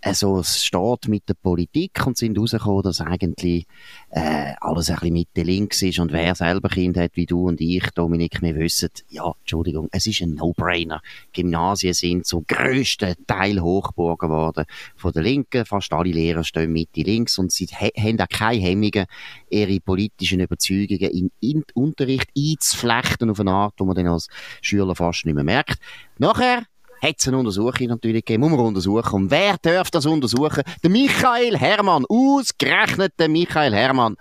äh, 0.00 0.14
so 0.14 0.38
es 0.38 0.64
steht 0.64 1.08
mit 1.08 1.28
der 1.28 1.34
Politik 1.34 2.06
und 2.06 2.16
sind 2.16 2.38
rausgekommen, 2.38 2.82
dass 2.82 3.00
eigentlich 3.00 3.66
äh, 4.10 4.54
alles 4.60 4.88
ein 4.88 4.96
bisschen 4.96 5.12
Mitte 5.12 5.42
links 5.42 5.82
ist 5.82 5.98
und 5.98 6.12
wer 6.12 6.34
selber 6.34 6.68
Kind 6.68 6.96
hat 6.96 7.12
wie 7.14 7.26
du 7.26 7.48
und 7.48 7.60
ich, 7.60 7.84
Dominik, 7.90 8.40
wir 8.40 8.56
wissen, 8.56 8.88
ja, 9.10 9.30
Entschuldigung, 9.40 9.88
es 9.92 10.06
ist 10.06 10.22
ein 10.22 10.34
No-Brainer. 10.34 11.02
Gymnasien 11.32 11.92
sind 11.92 12.26
zum 12.26 12.44
grössten 12.46 13.14
Teil 13.26 13.60
Hochburgen 13.60 14.28
geworden 14.28 14.64
von 14.96 15.12
der 15.12 15.22
Linken, 15.22 15.66
fast 15.66 15.92
alle 15.92 16.10
Lehrer 16.10 16.44
stehen 16.44 16.72
Mitte 16.72 17.02
links 17.02 17.38
und 17.38 17.52
sie 17.52 17.66
haben 17.66 18.20
auch 18.20 18.28
keine 18.28 18.62
Hemmungen, 18.62 19.04
ihre 19.50 19.80
politischen 19.80 20.40
Überzeugungen 20.40 21.10
in, 21.10 21.30
in 21.40 21.64
Unterricht 21.74 22.30
einzuflechten 22.36 23.30
auf 23.30 23.40
eine 23.40 23.52
Art, 23.52 23.74
wo 23.78 23.84
man 23.84 23.96
dann 23.96 24.08
als 24.08 24.28
Schüler 24.62 24.94
fast 24.94 25.26
nicht 25.26 25.34
mehr 25.34 25.44
merkt. 25.44 25.78
Nachher 26.20 26.64
hat 27.00 27.14
es 27.18 27.26
eine 27.28 27.38
Untersuchung 27.38 27.86
natürlich 27.86 28.26
gegeben, 28.26 28.42
muss 28.42 28.50
man 28.50 28.60
untersuchen. 28.60 29.14
Und 29.22 29.30
wer 29.30 29.56
darf 29.56 29.90
das 29.90 30.04
untersuchen? 30.04 30.62
Der 30.82 30.90
Michael 30.90 31.56
Hermann, 31.56 32.04
ausgerechnet 32.06 33.14
der 33.18 33.30
Michael 33.30 33.74
Hermann, 33.74 34.18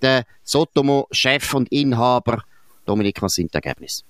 der 0.00 0.24
Sotomo-Chef 0.44 1.52
und 1.52 1.70
Inhaber. 1.70 2.42
Dominik, 2.86 3.20
was 3.20 3.34
sind 3.34 3.52
die 3.52 3.56
Ergebnisse? 3.56 4.02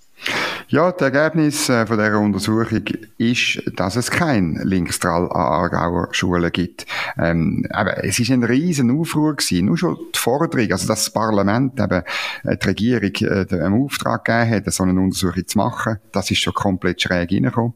Ja, 0.72 0.90
das 0.90 1.02
Ergebnis 1.02 1.68
äh, 1.68 1.86
von 1.86 1.98
dieser 1.98 2.18
Untersuchung 2.18 2.82
ist, 3.18 3.62
dass 3.76 3.96
es 3.96 4.10
kein 4.10 4.58
Linkstrahl 4.64 5.24
an 5.24 5.30
Aargauer 5.30 6.08
Schulen 6.12 6.50
gibt. 6.50 6.86
Ähm, 7.18 7.66
aber 7.68 8.02
es 8.02 8.18
ist 8.18 8.30
ein 8.30 8.42
riesen 8.42 8.90
Aufruhr 8.98 9.36
gewesen. 9.36 9.66
Nur 9.66 9.76
schon 9.76 9.98
die 10.14 10.18
Forderung, 10.18 10.72
also 10.72 10.88
dass 10.88 11.04
das 11.04 11.10
Parlament 11.10 11.78
eben 11.78 12.02
äh, 12.44 12.56
die 12.56 12.94
Regierung 12.94 13.12
äh, 13.20 13.46
einen 13.50 13.84
Auftrag 13.84 14.24
gegeben 14.24 14.64
hat, 14.64 14.72
so 14.72 14.84
eine 14.84 14.98
Untersuchung 14.98 15.46
zu 15.46 15.58
machen, 15.58 15.98
das 16.10 16.30
ist 16.30 16.38
schon 16.38 16.54
komplett 16.54 17.02
schräg 17.02 17.30
reingekommen. 17.30 17.74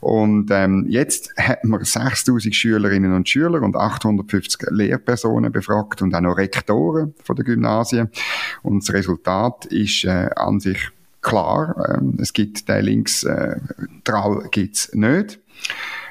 Und 0.00 0.50
ähm, 0.50 0.86
jetzt 0.88 1.32
hat 1.38 1.62
man 1.62 1.84
6000 1.84 2.52
Schülerinnen 2.52 3.14
und 3.14 3.28
Schüler 3.28 3.62
und 3.62 3.76
850 3.76 4.62
Lehrpersonen 4.68 5.52
befragt 5.52 6.02
und 6.02 6.12
auch 6.12 6.20
noch 6.20 6.38
Rektoren 6.38 7.14
von 7.22 7.36
der 7.36 7.44
Gymnasien. 7.44 8.10
Und 8.64 8.82
das 8.82 8.92
Resultat 8.92 9.66
ist 9.66 10.02
äh, 10.02 10.28
an 10.34 10.58
sich 10.58 10.90
klar. 11.22 11.96
Ähm, 11.96 12.18
es 12.20 12.32
gibt 12.32 12.68
den 12.68 12.84
Links-Trall 12.84 14.44
äh, 14.44 14.48
gibt's 14.50 14.92
nicht. 14.92 15.38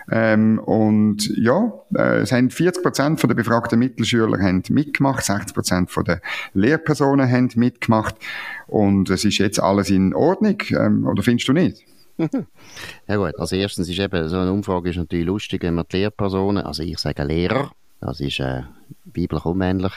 Ähm, 0.09 0.59
und 0.59 1.29
ja, 1.37 1.71
äh, 1.95 2.19
es 2.19 2.31
haben 2.31 2.49
40 2.49 2.83
Prozent 2.83 3.23
der 3.23 3.33
befragten 3.33 3.79
Mittelschüler 3.79 4.39
haben 4.39 4.63
mitgemacht, 4.69 5.23
60 5.23 5.53
Prozent 5.53 5.89
der 6.05 6.21
Lehrpersonen 6.53 7.29
haben 7.31 7.49
mitgemacht 7.55 8.15
und 8.67 9.09
es 9.09 9.23
ist 9.23 9.37
jetzt 9.37 9.61
alles 9.61 9.89
in 9.89 10.13
Ordnung, 10.13 10.57
ähm, 10.71 11.07
oder 11.07 11.23
findest 11.23 11.47
du 11.47 11.53
nicht? 11.53 11.85
ja 13.07 13.15
gut, 13.15 13.39
also 13.39 13.55
erstens 13.55 13.87
ist 13.87 13.99
eben, 13.99 14.27
so 14.27 14.37
eine 14.37 14.51
Umfrage 14.51 14.89
ist 14.89 14.97
natürlich 14.97 15.25
lustig, 15.25 15.63
wenn 15.63 15.75
man 15.75 15.85
die 15.89 15.97
Lehrpersonen, 15.97 16.63
also 16.63 16.83
ich 16.83 16.97
sage 16.97 17.23
Lehrer, 17.23 17.71
das 18.01 18.19
ist 18.19 18.39
äh, 18.39 18.63
biblisch 19.05 19.45
unmännlich, 19.45 19.93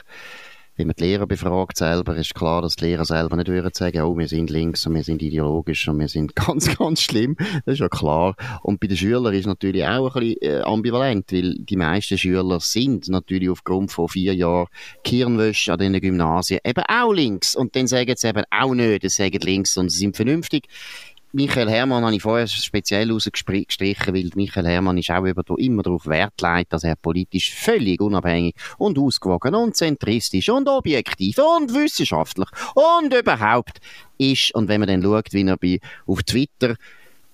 wenn 0.76 0.88
man 0.88 0.96
die 0.96 1.04
Lehrer 1.04 1.26
befragt 1.26 1.76
selber, 1.76 2.16
ist 2.16 2.34
klar, 2.34 2.62
dass 2.62 2.76
die 2.76 2.86
Lehrer 2.86 3.04
selber 3.04 3.36
nicht 3.36 3.48
würden 3.48 3.70
sagen, 3.72 4.02
oh, 4.02 4.16
wir 4.18 4.28
sind 4.28 4.50
links 4.50 4.86
und 4.86 4.94
wir 4.94 5.04
sind 5.04 5.22
ideologisch 5.22 5.86
und 5.88 6.00
wir 6.00 6.08
sind 6.08 6.34
ganz, 6.36 6.76
ganz 6.76 7.00
schlimm. 7.00 7.36
Das 7.64 7.74
ist 7.74 7.80
ja 7.80 7.88
klar. 7.88 8.34
Und 8.62 8.80
bei 8.80 8.86
den 8.86 8.96
Schülern 8.96 9.34
ist 9.34 9.46
natürlich 9.46 9.84
auch 9.84 10.14
ein 10.16 10.20
bisschen 10.20 10.42
äh, 10.42 10.60
ambivalent, 10.62 11.32
weil 11.32 11.54
die 11.58 11.76
meisten 11.76 12.18
Schüler 12.18 12.58
sind 12.60 13.08
natürlich 13.08 13.50
aufgrund 13.50 13.92
von 13.92 14.08
vier 14.08 14.34
Jahren 14.34 14.66
Kirnwäsche 15.04 15.72
an 15.72 15.78
diesen 15.78 16.00
Gymnasien 16.00 16.60
eben 16.64 16.84
auch 16.88 17.12
links. 17.12 17.54
Und 17.54 17.76
dann 17.76 17.86
sagen 17.86 18.14
sie 18.16 18.28
eben 18.28 18.44
auch 18.50 18.74
nicht, 18.74 19.02
sie 19.02 19.08
sagen 19.08 19.40
links 19.42 19.76
und 19.76 19.90
sie 19.90 19.98
sind 19.98 20.16
vernünftig. 20.16 20.66
Michael 21.36 21.68
Hermann 21.68 22.04
habe 22.04 22.14
ich 22.14 22.22
vorher 22.22 22.46
speziell 22.46 23.10
rausgestrichen, 23.10 24.14
weil 24.14 24.30
Michael 24.36 24.68
Hermann 24.68 24.98
ist 24.98 25.10
auch 25.10 25.24
immer 25.24 25.82
darauf 25.82 26.06
Wert 26.06 26.40
legt, 26.40 26.72
dass 26.72 26.84
er 26.84 26.94
politisch 26.94 27.52
völlig 27.52 28.00
unabhängig 28.00 28.54
und 28.78 28.96
ausgewogen 28.96 29.56
und 29.56 29.74
zentristisch 29.74 30.48
und 30.48 30.68
objektiv 30.68 31.38
und 31.38 31.74
wissenschaftlich 31.74 32.48
und 32.76 33.12
überhaupt 33.12 33.80
ist. 34.16 34.54
Und 34.54 34.68
wenn 34.68 34.78
man 34.78 34.88
dann 34.88 35.02
schaut, 35.02 35.32
wie 35.32 35.42
er 35.42 35.56
bei, 35.56 35.80
auf 36.06 36.22
Twitter 36.22 36.76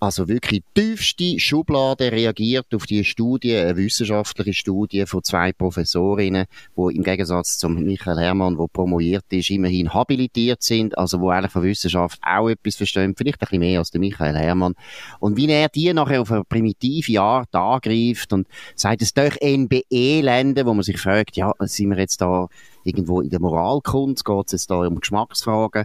also 0.01 0.29
wirklich 0.29 0.63
tiefste 0.75 1.39
Schublade 1.39 2.11
reagiert 2.11 2.75
auf 2.75 2.87
die 2.87 3.05
Studie, 3.05 3.55
eine 3.55 3.77
wissenschaftliche 3.77 4.55
Studie 4.55 5.05
von 5.05 5.23
zwei 5.23 5.53
Professorinnen, 5.53 6.47
wo 6.75 6.89
im 6.89 7.03
Gegensatz 7.03 7.59
zum 7.59 7.75
Michael 7.75 8.19
Hermann, 8.19 8.57
wo 8.57 8.67
promoviert 8.67 9.27
ist, 9.29 9.51
immerhin 9.51 9.93
habilitiert 9.93 10.63
sind, 10.63 10.97
also 10.97 11.21
wo 11.21 11.29
eigentlich 11.29 11.53
von 11.53 11.65
Wissenschaft 11.65 12.19
auch 12.23 12.49
etwas 12.49 12.77
verstehen, 12.77 13.15
vielleicht 13.15 13.43
ein 13.43 13.47
bisschen 13.47 13.61
mehr 13.61 13.79
als 13.79 13.91
der 13.91 14.01
Michael 14.01 14.37
Hermann. 14.37 14.75
Und 15.19 15.37
wie 15.37 15.51
er 15.51 15.69
die 15.69 15.93
nachher 15.93 16.23
auf 16.23 16.33
eine 16.33 16.45
primitive 16.45 17.21
Art 17.21 17.55
angreift 17.55 18.33
und 18.33 18.49
sagt, 18.75 19.03
es 19.03 19.13
durch 19.13 19.37
NBE-Länder, 19.43 20.65
wo 20.65 20.73
man 20.73 20.83
sich 20.83 20.99
fragt, 20.99 21.37
ja, 21.37 21.53
sind 21.61 21.91
wir 21.91 21.99
jetzt 21.99 22.23
da 22.23 22.49
irgendwo 22.85 23.21
in 23.21 23.29
der 23.29 23.41
Moralkunst, 23.41 24.25
geht 24.25 24.47
es 24.47 24.53
jetzt 24.53 24.71
da 24.71 24.77
um 24.77 24.99
Geschmacksfragen? 24.99 25.85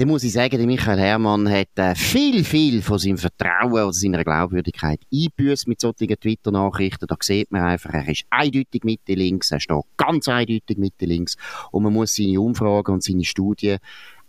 Dann 0.00 0.08
muss 0.08 0.24
ich 0.24 0.32
sagen, 0.32 0.56
der 0.56 0.66
Michael 0.66 0.98
Hermann 0.98 1.46
hat 1.50 1.68
äh, 1.76 1.94
viel, 1.94 2.42
viel 2.42 2.80
von 2.80 2.98
seinem 2.98 3.18
Vertrauen 3.18 3.70
oder 3.70 3.92
seiner 3.92 4.24
Glaubwürdigkeit 4.24 4.98
eingebüßt 5.12 5.68
mit 5.68 5.78
solchen 5.78 6.18
Twitter-Nachrichten. 6.18 7.06
Da 7.06 7.16
sieht 7.20 7.52
man 7.52 7.64
einfach, 7.64 7.92
er 7.92 8.08
ist 8.08 8.24
eindeutig 8.30 8.82
Mitte 8.84 9.12
links, 9.12 9.50
er 9.50 9.60
steht 9.60 9.76
ganz 9.98 10.26
eindeutig 10.26 10.78
Mitte 10.78 11.04
links 11.04 11.36
und 11.70 11.82
man 11.82 11.92
muss 11.92 12.14
seine 12.14 12.40
Umfragen 12.40 12.94
und 12.94 13.02
seine 13.02 13.24
Studien 13.24 13.76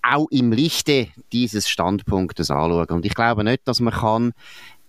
auch 0.01 0.27
im 0.29 0.51
Lichte 0.51 1.07
dieses 1.31 1.69
Standpunktes 1.69 2.51
anschauen. 2.51 2.87
Und 2.87 3.05
ich 3.05 3.13
glaube 3.13 3.45
nicht, 3.45 3.65
dass 3.65 3.79
man 3.79 3.93
kann 3.93 4.33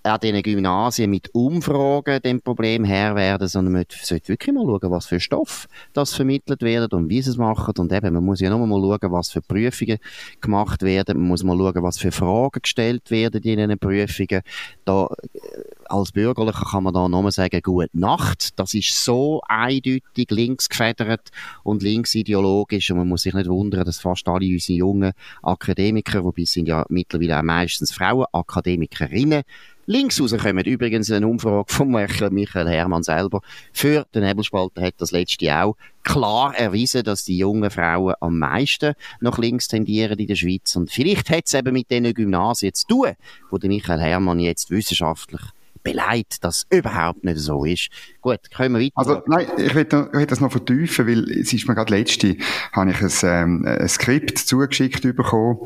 an 0.04 0.18
diesen 0.20 0.42
Gymnasien 0.42 1.10
mit 1.10 1.32
Umfragen 1.32 2.20
dem 2.22 2.40
Problem 2.40 2.84
Herr 2.84 3.14
werden, 3.14 3.46
sondern 3.46 3.72
man 3.72 3.84
sollte 3.88 4.28
wirklich 4.28 4.54
mal 4.54 4.64
schauen, 4.64 4.90
was 4.90 5.06
für 5.06 5.20
Stoff 5.20 5.68
das 5.92 6.14
vermittelt 6.14 6.62
wird 6.62 6.92
und 6.92 7.08
wie 7.08 7.22
sie 7.22 7.30
es 7.30 7.36
machen. 7.36 7.74
Und 7.78 7.92
eben, 7.92 8.14
man 8.14 8.24
muss 8.24 8.40
ja 8.40 8.50
nur 8.50 8.66
mal 8.66 8.80
schauen, 8.80 9.12
was 9.12 9.30
für 9.30 9.42
Prüfungen 9.42 9.98
gemacht 10.40 10.82
werden. 10.82 11.18
Man 11.18 11.28
muss 11.28 11.44
mal 11.44 11.56
schauen, 11.56 11.82
was 11.82 11.98
für 11.98 12.10
Fragen 12.10 12.60
gestellt 12.62 13.10
werden 13.10 13.42
in 13.42 13.58
diesen 13.58 13.78
Prüfungen. 13.78 14.42
Da, 14.84 15.06
äh, 15.34 15.38
als 15.86 16.12
Bürgerlicher 16.12 16.64
kann 16.70 16.84
man 16.84 16.94
da 16.94 17.08
nur 17.08 17.30
sagen, 17.30 17.60
gute 17.62 17.88
Nacht. 17.92 18.58
Das 18.58 18.74
ist 18.74 19.04
so 19.04 19.40
eindeutig 19.46 20.30
links 20.30 20.68
gefedert 20.68 21.28
und 21.62 21.82
linksideologisch 21.82 22.90
und 22.90 22.98
man 22.98 23.08
muss 23.08 23.22
sich 23.22 23.34
nicht 23.34 23.48
wundern, 23.48 23.84
dass 23.84 24.00
fast 24.00 24.26
alle 24.26 24.46
unsere 24.46 24.78
jungen 24.78 25.12
Akademiker, 25.42 26.24
wobei 26.24 26.42
es 26.42 26.52
sind 26.52 26.66
ja 26.66 26.84
mittlerweile 26.88 27.38
auch 27.38 27.42
meistens 27.42 27.92
Frauen, 27.92 28.26
Akademikerinnen, 28.32 29.42
links 29.86 30.20
rauskommen. 30.20 30.64
Übrigens 30.64 31.10
eine 31.10 31.26
Umfrage 31.26 31.72
von 31.72 31.90
Michael 31.90 32.68
Hermann 32.68 33.02
selber. 33.02 33.40
Für 33.72 34.06
den 34.14 34.24
Nebelspalter 34.24 34.82
hat 34.82 34.94
das 34.98 35.10
letzte 35.10 35.54
auch 35.56 35.76
klar 36.02 36.54
erwiesen, 36.56 37.04
dass 37.04 37.24
die 37.24 37.38
jungen 37.38 37.70
Frauen 37.70 38.14
am 38.20 38.38
meisten 38.38 38.94
nach 39.20 39.38
links 39.38 39.68
tendieren 39.68 40.18
in 40.18 40.26
der 40.26 40.36
Schweiz. 40.36 40.74
Und 40.76 40.90
vielleicht 40.90 41.30
hat 41.30 41.44
es 41.46 41.54
eben 41.54 41.72
mit 41.72 41.90
diesen 41.90 42.14
Gymnasien 42.14 42.74
zu 42.74 42.86
tun, 42.86 43.12
wo 43.50 43.58
Michael 43.62 44.00
Hermann 44.00 44.40
jetzt 44.40 44.70
wissenschaftlich 44.70 45.42
beleidigt, 45.82 46.44
dass 46.44 46.66
überhaupt 46.70 47.24
nicht 47.24 47.38
so 47.38 47.64
ist. 47.64 47.88
Gut, 48.20 48.50
können 48.54 48.74
wir 48.74 48.82
weiter. 48.82 48.92
Also, 48.94 49.22
nein, 49.26 49.46
ich 49.58 49.74
will, 49.74 49.84
das 49.84 50.40
noch 50.40 50.52
vertiefen, 50.52 51.06
weil 51.06 51.30
es 51.30 51.52
ist 51.52 51.68
mir 51.68 51.74
gerade 51.74 51.94
letzte, 51.94 52.36
habe 52.72 52.90
ich 52.90 53.02
ein, 53.02 53.10
ähm, 53.22 53.64
ein 53.66 53.88
Skript 53.88 54.38
zugeschickt 54.38 55.02
bekommen, 55.02 55.58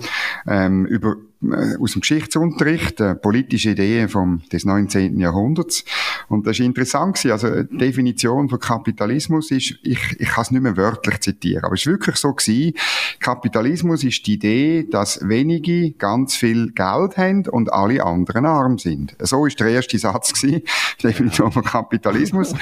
ähm, 0.46 0.86
über 0.86 1.16
äh, 1.42 1.76
aus 1.80 1.92
dem 1.92 2.00
Geschichtsunterricht, 2.00 3.00
äh, 3.00 3.14
politische 3.14 3.70
Ideen 3.70 4.08
vom, 4.08 4.42
des 4.52 4.64
19. 4.64 5.20
Jahrhunderts. 5.20 5.84
Und 6.28 6.46
das 6.46 6.58
ist 6.58 6.64
interessant 6.64 7.16
gewesen. 7.16 7.32
Also, 7.32 7.62
die 7.62 7.76
Definition 7.76 8.48
von 8.48 8.58
Kapitalismus 8.58 9.50
ist, 9.50 9.78
ich, 9.82 10.16
ich 10.18 10.28
kann 10.28 10.42
es 10.42 10.50
nicht 10.50 10.62
mehr 10.62 10.76
wörtlich 10.76 11.20
zitieren, 11.20 11.64
aber 11.64 11.74
es 11.74 11.80
ist 11.82 11.86
wirklich 11.86 12.16
so 12.16 12.32
gewesen. 12.32 12.74
Kapitalismus 13.20 14.04
ist 14.04 14.26
die 14.26 14.34
Idee, 14.34 14.86
dass 14.90 15.20
wenige 15.26 15.92
ganz 15.92 16.36
viel 16.36 16.72
Geld 16.72 17.16
haben 17.16 17.46
und 17.48 17.72
alle 17.72 18.04
anderen 18.04 18.46
arm 18.46 18.78
sind. 18.78 19.16
So 19.20 19.46
ist 19.46 19.60
der 19.60 19.68
erste 19.68 19.98
Satz 19.98 20.32
gewesen. 20.32 20.62
Definition 21.02 21.52
von 21.52 21.62
Kapitalismus. 21.62 22.54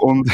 Und 0.00 0.30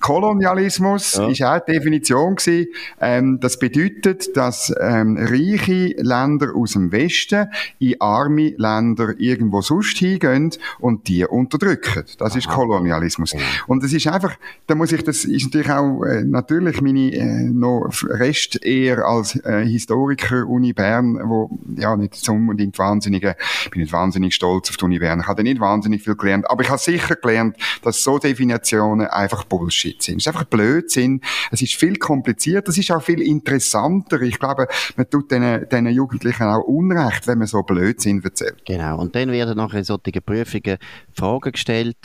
Kolonialismus 0.00 1.14
ja. 1.14 1.28
ist 1.28 1.42
auch 1.42 1.58
die 1.64 1.72
Definition 1.72 2.36
gewesen. 2.36 2.68
Ähm, 3.00 3.40
das 3.40 3.58
bedeutet, 3.58 4.36
dass 4.36 4.72
ähm, 4.80 5.16
reiche 5.18 5.94
Länder 5.98 6.54
aus 6.54 6.72
dem 6.72 6.92
Westen 6.92 7.48
in 7.78 8.00
arme 8.00 8.54
Länder 8.56 9.14
irgendwo 9.18 9.60
sonst 9.60 9.98
hingehen 9.98 10.50
und 10.78 11.08
die 11.08 11.24
unterdrücken. 11.24 12.04
Nicht. 12.08 12.20
Das 12.20 12.32
Aha. 12.32 12.38
ist 12.38 12.48
Kolonialismus. 12.48 13.32
Ja. 13.32 13.40
Und 13.66 13.82
das 13.82 13.92
ist 13.92 14.06
einfach, 14.06 14.36
da 14.66 14.74
muss 14.74 14.92
ich, 14.92 15.02
das 15.04 15.24
ist 15.24 15.44
natürlich 15.44 15.70
auch 15.70 16.02
äh, 16.04 16.24
natürlich 16.24 16.80
meine 16.80 17.12
äh, 17.12 17.44
noch 17.44 17.90
Rest 18.08 18.64
eher 18.64 19.04
als 19.06 19.36
äh, 19.44 19.64
Historiker 19.64 20.46
Uni 20.46 20.72
Bern, 20.72 21.18
wo 21.24 21.50
ja 21.76 21.96
nicht 21.96 22.14
so 22.14 22.32
unbedingt 22.32 22.78
wahnsinnige, 22.78 23.36
ich 23.64 23.70
bin 23.70 23.82
nicht 23.82 23.92
wahnsinnig 23.92 24.34
stolz 24.34 24.70
auf 24.70 24.76
die 24.76 24.84
Uni 24.84 24.98
Bern. 24.98 25.20
Ich 25.20 25.26
habe 25.26 25.42
nicht 25.42 25.60
wahnsinnig 25.60 26.02
viel 26.02 26.16
gelernt, 26.16 26.50
aber 26.50 26.62
ich 26.62 26.68
habe 26.68 26.78
sicher 26.78 27.16
gelernt, 27.16 27.56
dass 27.82 28.02
so 28.02 28.18
Definitionen 28.18 29.06
einfach 29.06 29.44
Bullshit 29.44 30.02
sind. 30.02 30.16
Es 30.16 30.26
ist 30.26 30.28
einfach 30.28 30.44
Blödsinn. 30.44 31.20
Es 31.50 31.62
ist 31.62 31.74
viel 31.74 31.96
komplizierter, 31.96 32.70
es 32.70 32.78
ist 32.78 32.90
auch 32.90 33.02
viel 33.02 33.20
interessanter. 33.20 34.20
Ich 34.22 34.38
glaube, 34.38 34.68
man 34.96 35.08
tut 35.08 35.30
den, 35.30 35.68
den 35.68 35.86
Jugendlichen 35.88 36.44
auch 36.44 36.64
Unrecht, 36.64 37.26
wenn 37.26 37.38
man 37.38 37.46
so 37.46 37.62
Blödsinn 37.62 38.22
erzählt. 38.22 38.62
Genau. 38.66 38.98
Und 39.00 39.14
dann 39.14 39.30
werden 39.30 39.56
nachher 39.56 39.78
in 39.78 39.84
solchen 39.84 40.22
Prüfungen 40.24 40.78
Fragen 41.12 41.52
gestellt, 41.52 41.97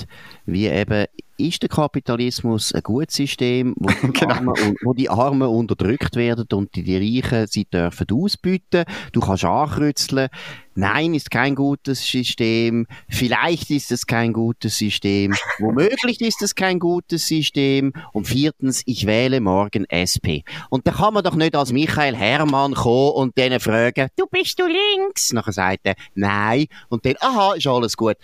wie 0.46 0.68
eben, 0.68 1.06
ist 1.38 1.62
der 1.64 1.70
Kapitalismus 1.70 2.74
ein 2.74 2.84
gutes 2.84 3.16
System, 3.16 3.74
wo 3.78 3.88
die, 4.08 4.14
genau. 4.14 4.36
Armen, 4.36 4.76
wo 4.84 4.94
die 4.94 5.10
Armen 5.10 5.48
unterdrückt 5.48 6.16
werden 6.16 6.46
und 6.54 6.76
die, 6.76 6.84
die 6.84 7.22
Reichen 7.22 7.48
sie 7.48 7.66
dürfen 7.66 8.08
ausbieten? 8.12 8.86
Du 9.12 9.20
kannst 9.20 9.44
ankreuzeln, 9.44 10.30
nein, 10.76 11.14
ist 11.14 11.32
kein 11.32 11.56
gutes 11.56 12.06
System, 12.06 12.86
vielleicht 13.10 13.72
ist 13.72 13.92
es 13.92 14.06
kein 14.06 14.32
gutes 14.32 14.78
System, 14.78 15.34
womöglich 15.60 16.22
ist 16.22 16.42
es 16.42 16.54
kein 16.54 16.80
gutes 16.80 17.28
System 17.28 17.94
und 18.12 18.28
viertens, 18.28 18.84
ich 18.86 19.08
wähle 19.08 19.42
morgen 19.42 19.86
SP. 19.90 20.46
Und 20.70 20.86
da 20.88 20.92
kann 20.92 21.16
man 21.16 21.24
doch 21.24 21.36
nicht 21.36 21.56
als 21.56 21.72
Michael 21.72 22.16
Herrmann 22.16 22.76
kommen 22.76 23.12
und 23.14 23.38
denen 23.38 23.60
fragen, 23.60 24.10
du 24.18 24.26
bist 24.30 24.60
du 24.60 24.66
links? 24.68 25.34
Nachher 25.34 25.54
sagt 25.54 25.82
er, 25.84 25.96
nein. 26.14 26.68
Und 26.90 27.06
dann, 27.06 27.16
aha, 27.20 27.54
ist 27.56 27.68
alles 27.68 27.98
gut 27.98 28.18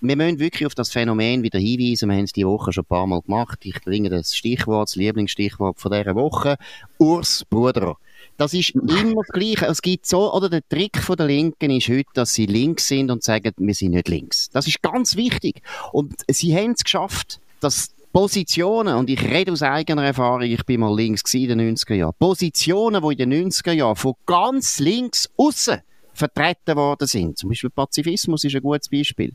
wir 0.00 0.16
müssen 0.16 0.38
wirklich 0.38 0.66
auf 0.66 0.74
das 0.74 0.90
Phänomen 0.90 1.42
wieder 1.42 1.58
hinweisen. 1.58 2.08
Wir 2.08 2.16
haben 2.16 2.24
es 2.24 2.32
diese 2.32 2.48
Woche 2.48 2.72
schon 2.72 2.84
ein 2.84 2.88
paar 2.88 3.06
Mal 3.06 3.22
gemacht. 3.22 3.58
Ich 3.64 3.80
bringe 3.82 4.10
das 4.10 4.36
Stichwort, 4.36 4.88
das 4.88 4.96
Lieblingsstichwort 4.96 5.78
von 5.80 5.92
dieser 5.92 6.14
Woche. 6.14 6.56
Urs 6.98 7.44
Bruder. 7.48 7.96
Das 8.36 8.52
ist 8.52 8.70
immer 8.74 9.22
das 9.22 9.28
Gleiche. 9.28 9.66
Es 9.66 9.80
gibt 9.80 10.06
so, 10.06 10.32
oder 10.32 10.48
der 10.48 10.66
Trick 10.68 10.98
von 10.98 11.16
der 11.16 11.26
Linken 11.26 11.70
ist 11.70 11.88
heute, 11.88 12.10
dass 12.14 12.34
sie 12.34 12.46
links 12.46 12.88
sind 12.88 13.10
und 13.10 13.22
sagen, 13.22 13.52
wir 13.56 13.74
sind 13.74 13.92
nicht 13.92 14.08
links. 14.08 14.50
Das 14.50 14.66
ist 14.66 14.82
ganz 14.82 15.16
wichtig. 15.16 15.62
Und 15.92 16.14
sie 16.28 16.54
haben 16.54 16.72
es 16.72 16.84
geschafft, 16.84 17.40
dass 17.60 17.90
Positionen, 18.12 18.96
und 18.96 19.10
ich 19.10 19.22
rede 19.22 19.52
aus 19.52 19.62
eigener 19.62 20.04
Erfahrung, 20.04 20.42
ich 20.42 20.64
bin 20.64 20.80
mal 20.80 20.94
links 20.94 21.34
in 21.34 21.48
den 21.48 21.76
90er 21.76 21.94
Jahren, 21.94 22.14
Positionen, 22.18 23.02
die 23.02 23.22
in 23.22 23.30
den 23.30 23.50
90er 23.50 23.72
Jahren 23.72 23.96
von 23.96 24.14
ganz 24.24 24.78
links 24.78 25.28
außen 25.36 25.80
vertreten 26.16 26.76
worden 26.76 27.06
sind. 27.06 27.38
Zum 27.38 27.50
Beispiel 27.50 27.70
Pazifismus 27.70 28.44
ist 28.44 28.54
ein 28.54 28.62
gutes 28.62 28.88
Beispiel. 28.88 29.32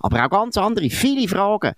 Aber 0.00 0.24
auch 0.24 0.30
ganz 0.30 0.56
andere, 0.56 0.90
viele 0.90 1.28
Fragen. 1.28 1.74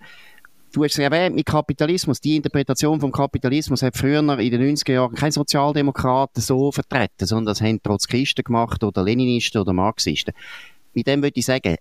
Du 0.73 0.83
hast 0.83 0.93
es 0.93 0.99
erwähnt 0.99 1.35
mit 1.35 1.45
Kapitalismus. 1.45 2.19
Die 2.19 2.35
Interpretation 2.35 2.99
vom 2.99 3.11
Kapitalismus 3.11 3.81
hat 3.81 3.95
früher 3.95 4.19
in 4.19 4.51
den 4.51 4.75
90er 4.75 4.93
Jahren 4.93 5.15
kein 5.15 5.31
Sozialdemokraten 5.31 6.41
so 6.41 6.71
vertreten, 6.71 7.25
sondern 7.25 7.45
das 7.45 7.61
haben 7.61 7.81
Trotzkisten 7.81 8.43
gemacht 8.43 8.83
oder 8.83 9.03
Leninisten 9.03 9.61
oder 9.61 9.71
Marxisten. 9.71 10.33
Mit 10.93 11.07
dem 11.07 11.23
würde 11.23 11.39
ich 11.39 11.45
sagen, 11.45 11.77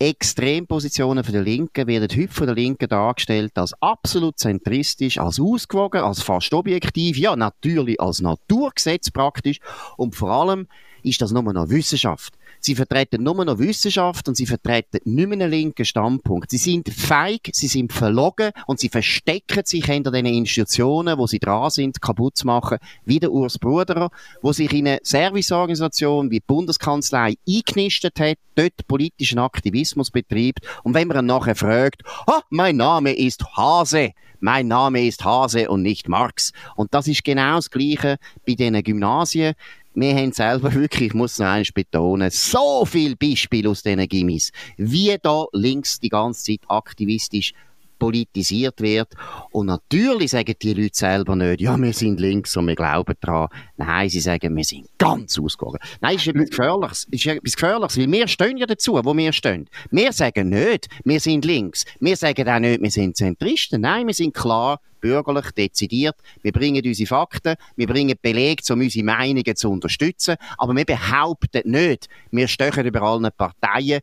Extrempositionen 0.00 1.24
von 1.24 1.32
der 1.32 1.42
Linken 1.42 1.88
werden 1.88 2.08
heute 2.10 2.32
von 2.32 2.46
der 2.46 2.54
Linken 2.54 2.88
dargestellt 2.88 3.58
als 3.58 3.74
absolut 3.82 4.38
zentristisch, 4.38 5.18
als 5.18 5.40
ausgewogen, 5.40 6.02
als 6.02 6.22
fast 6.22 6.54
objektiv, 6.54 7.18
ja, 7.18 7.34
natürlich 7.34 8.00
als 8.00 8.20
Naturgesetz 8.20 9.10
praktisch 9.10 9.58
und 9.96 10.14
vor 10.14 10.30
allem 10.30 10.68
ist 11.02 11.20
das 11.20 11.32
nur 11.32 11.42
noch 11.42 11.68
Wissenschaft. 11.68 12.34
Sie 12.60 12.74
vertreten 12.74 13.22
nur 13.22 13.44
noch 13.44 13.58
Wissenschaft 13.58 14.28
und 14.28 14.36
sie 14.36 14.46
vertreten 14.46 14.98
nicht 15.04 15.28
mehr 15.28 15.38
einen 15.38 15.50
linken 15.50 15.84
Standpunkt. 15.84 16.50
Sie 16.50 16.56
sind 16.56 16.88
feig, 16.92 17.50
sie 17.52 17.68
sind 17.68 17.92
verlogen 17.92 18.50
und 18.66 18.80
sie 18.80 18.88
verstecken 18.88 19.64
sich 19.64 19.84
hinter 19.84 20.10
den 20.10 20.26
Institutionen, 20.26 21.18
wo 21.18 21.26
sie 21.26 21.38
dran 21.38 21.70
sind, 21.70 22.00
kaputt 22.00 22.36
zu 22.36 22.46
machen, 22.46 22.78
wie 23.04 23.20
der 23.20 23.32
Urs 23.32 23.58
Bruderer, 23.58 24.10
wo 24.42 24.52
sich 24.52 24.72
in 24.72 24.88
eine 24.88 24.98
Serviceorganisation 25.02 26.30
wie 26.30 26.40
die 26.40 26.46
Bundeskanzlei 26.46 27.34
eingenistet 27.48 28.18
hat, 28.18 28.38
dort 28.56 28.86
politischen 28.88 29.38
Aktivismus 29.38 30.10
betreibt 30.10 30.66
und 30.82 30.94
wenn 30.94 31.08
man 31.08 31.18
ihn 31.18 31.26
nachher 31.26 31.54
fragt, 31.54 32.02
ah, 32.26 32.42
mein 32.50 32.76
Name 32.76 33.12
ist 33.12 33.44
Hase, 33.56 34.12
mein 34.40 34.68
Name 34.68 35.04
ist 35.04 35.24
Hase 35.24 35.68
und 35.68 35.82
nicht 35.82 36.08
Marx. 36.08 36.52
Und 36.76 36.94
das 36.94 37.08
ist 37.08 37.24
genau 37.24 37.56
das 37.56 37.70
Gleiche 37.70 38.18
bei 38.46 38.54
diesen 38.54 38.82
Gymnasien 38.82 39.54
wir 40.00 40.14
haben 40.14 40.32
selber 40.32 40.72
wirklich, 40.74 41.08
ich 41.08 41.14
muss 41.14 41.38
noch 41.38 41.46
einmal 41.46 41.64
betonen, 41.74 42.30
so 42.30 42.84
viele 42.84 43.16
Beispiele 43.16 43.68
aus 43.68 43.82
diesen 43.82 44.06
Gimmis, 44.08 44.52
wie 44.76 45.16
da 45.20 45.46
links 45.52 45.98
die 45.98 46.08
ganze 46.08 46.44
Zeit 46.44 46.60
aktivistisch 46.68 47.52
politisiert 47.98 48.80
wird. 48.80 49.08
Und 49.50 49.66
natürlich 49.66 50.30
sagen 50.30 50.54
die 50.60 50.74
Leute 50.74 50.96
selber 50.96 51.36
nicht, 51.36 51.60
ja, 51.60 51.76
wir 51.76 51.92
sind 51.92 52.20
links 52.20 52.56
und 52.56 52.66
wir 52.66 52.74
glauben 52.74 53.14
daran. 53.20 53.48
Nein, 53.76 54.08
sie 54.08 54.20
sagen, 54.20 54.56
wir 54.56 54.64
sind 54.64 54.86
ganz 54.98 55.38
ausgegangen. 55.38 55.78
Nein, 56.00 56.16
ist 56.16 56.26
etwas 56.26 56.50
Gefährliches. 56.50 57.06
Es 57.10 57.20
ist 57.20 57.26
etwas 57.26 57.56
Gefährliches, 57.56 57.98
weil 57.98 58.12
wir 58.12 58.28
stehen 58.28 58.56
ja 58.56 58.66
dazu, 58.66 58.94
wo 58.94 59.16
wir 59.16 59.32
stehen. 59.32 59.68
Wir 59.90 60.12
sagen 60.12 60.48
nicht, 60.50 60.88
wir 61.04 61.20
sind 61.20 61.44
links. 61.44 61.84
Wir 62.00 62.16
sagen 62.16 62.48
auch 62.48 62.58
nicht, 62.58 62.82
wir 62.82 62.90
sind 62.90 63.16
Zentristen. 63.16 63.80
Nein, 63.80 64.06
wir 64.06 64.14
sind 64.14 64.34
klar 64.34 64.80
bürgerlich, 65.00 65.50
dezidiert. 65.52 66.16
Wir 66.42 66.52
bringen 66.52 66.82
unsere 66.84 67.06
Fakten, 67.06 67.54
wir 67.76 67.86
bringen 67.86 68.16
Belege, 68.20 68.72
um 68.72 68.80
unsere 68.80 69.04
Meinungen 69.04 69.56
zu 69.56 69.70
unterstützen. 69.70 70.36
Aber 70.56 70.74
wir 70.74 70.84
behaupten 70.84 71.70
nicht, 71.70 72.08
wir 72.30 72.48
stechen 72.48 72.86
über 72.86 73.02
allen 73.02 73.28
Parteien. 73.36 74.00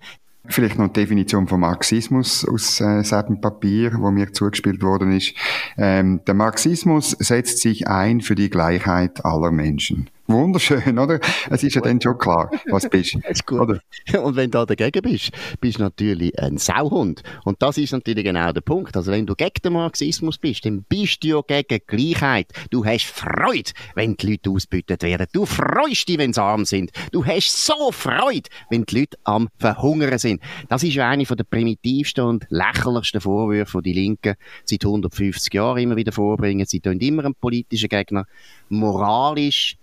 Vielleicht 0.48 0.78
noch 0.78 0.88
die 0.88 1.02
Definition 1.02 1.48
von 1.48 1.60
Marxismus 1.60 2.46
aus 2.48 2.80
äh, 2.80 3.02
diesem 3.02 3.42
Papier, 3.42 3.94
wo 3.98 4.12
mir 4.12 4.32
zugespielt 4.32 4.82
worden 4.82 5.12
ist. 5.12 5.34
Ähm, 5.78 6.22
der 6.26 6.34
Marxismus 6.34 7.12
setzt 7.12 7.60
sich 7.60 7.88
ein 7.88 8.22
für 8.22 8.36
die 8.36 8.50
Gleichheit 8.50 9.26
aller 9.26 9.52
Menschen. 9.52 10.10
Wunderschön, 10.28 10.98
oder? 10.98 11.20
Es 11.50 11.64
ist 11.64 11.76
ja 11.76 11.82
dann 11.82 12.02
schon 12.02 12.18
klar, 12.18 12.50
was 12.70 12.84
du 12.84 12.90
bist. 12.90 13.16
ist 13.30 13.46
gut. 13.46 13.60
Oder? 13.62 13.80
Und 14.24 14.36
wenn 14.36 14.52
du 14.52 14.58
da 14.58 14.66
dagegen 14.66 15.02
bist, 15.02 15.32
bist 15.62 15.78
du 15.78 15.84
natürlich 15.84 16.38
ein 16.40 16.58
Sauhund. 16.58 17.22
Und 17.44 17.62
das 17.62 17.78
ist 17.78 17.92
natürlich 17.92 18.24
genau 18.24 18.52
der 18.52 18.62
Punkt. 18.62 18.98
Also 18.98 19.12
wenn 19.12 19.26
du 19.26 19.36
gegen 19.36 19.62
den 19.64 19.74
Marxismus 19.74 20.38
bist, 20.38 20.66
dann 20.66 20.84
bist 20.84 21.24
du 21.24 21.28
ja 21.28 21.42
gegen 21.42 21.80
Gleichheit. 21.86 22.52
Du 22.72 22.86
hast 22.86 23.06
Freude, 23.06 23.72
wenn 23.94 24.18
die 24.18 24.32
Leute 24.32 24.50
ausbeutet 24.50 25.04
werden. 25.04 25.28
Du 25.32 25.46
freust 25.46 26.08
dich, 26.08 26.18
wenn 26.18 26.34
sie 26.34 26.42
arm 26.42 26.66
sind. 26.66 26.92
Du 27.12 27.26
hast 27.26 27.66
so 27.66 27.92
Freude, 27.92 28.50
wenn 28.70 28.86
die 28.86 29.00
Leute 29.00 29.18
am 29.24 29.50
Verhungern 29.58 30.18
sind. 30.18 30.42
Das 30.70 30.84
ist 30.84 30.96
ja 30.96 31.10
eine 31.10 31.24
der 31.24 31.44
primitivsten 31.44 32.24
und 32.24 32.46
lächerlichsten 32.50 33.22
Vorwürfe, 33.22 33.82
die 33.82 33.94
die 33.94 34.02
Linken 34.02 34.36
seit 34.66 34.84
150 34.84 35.54
Jahren 35.54 35.78
immer 35.78 35.96
wieder 35.96 36.12
vorbringen. 36.12 36.66
Sie 36.66 36.80
tun 36.80 37.00
immer 37.00 37.26
einen 37.26 37.36
politischen 37.36 37.90
Gegner 37.90 38.26
moralisch 38.70 39.78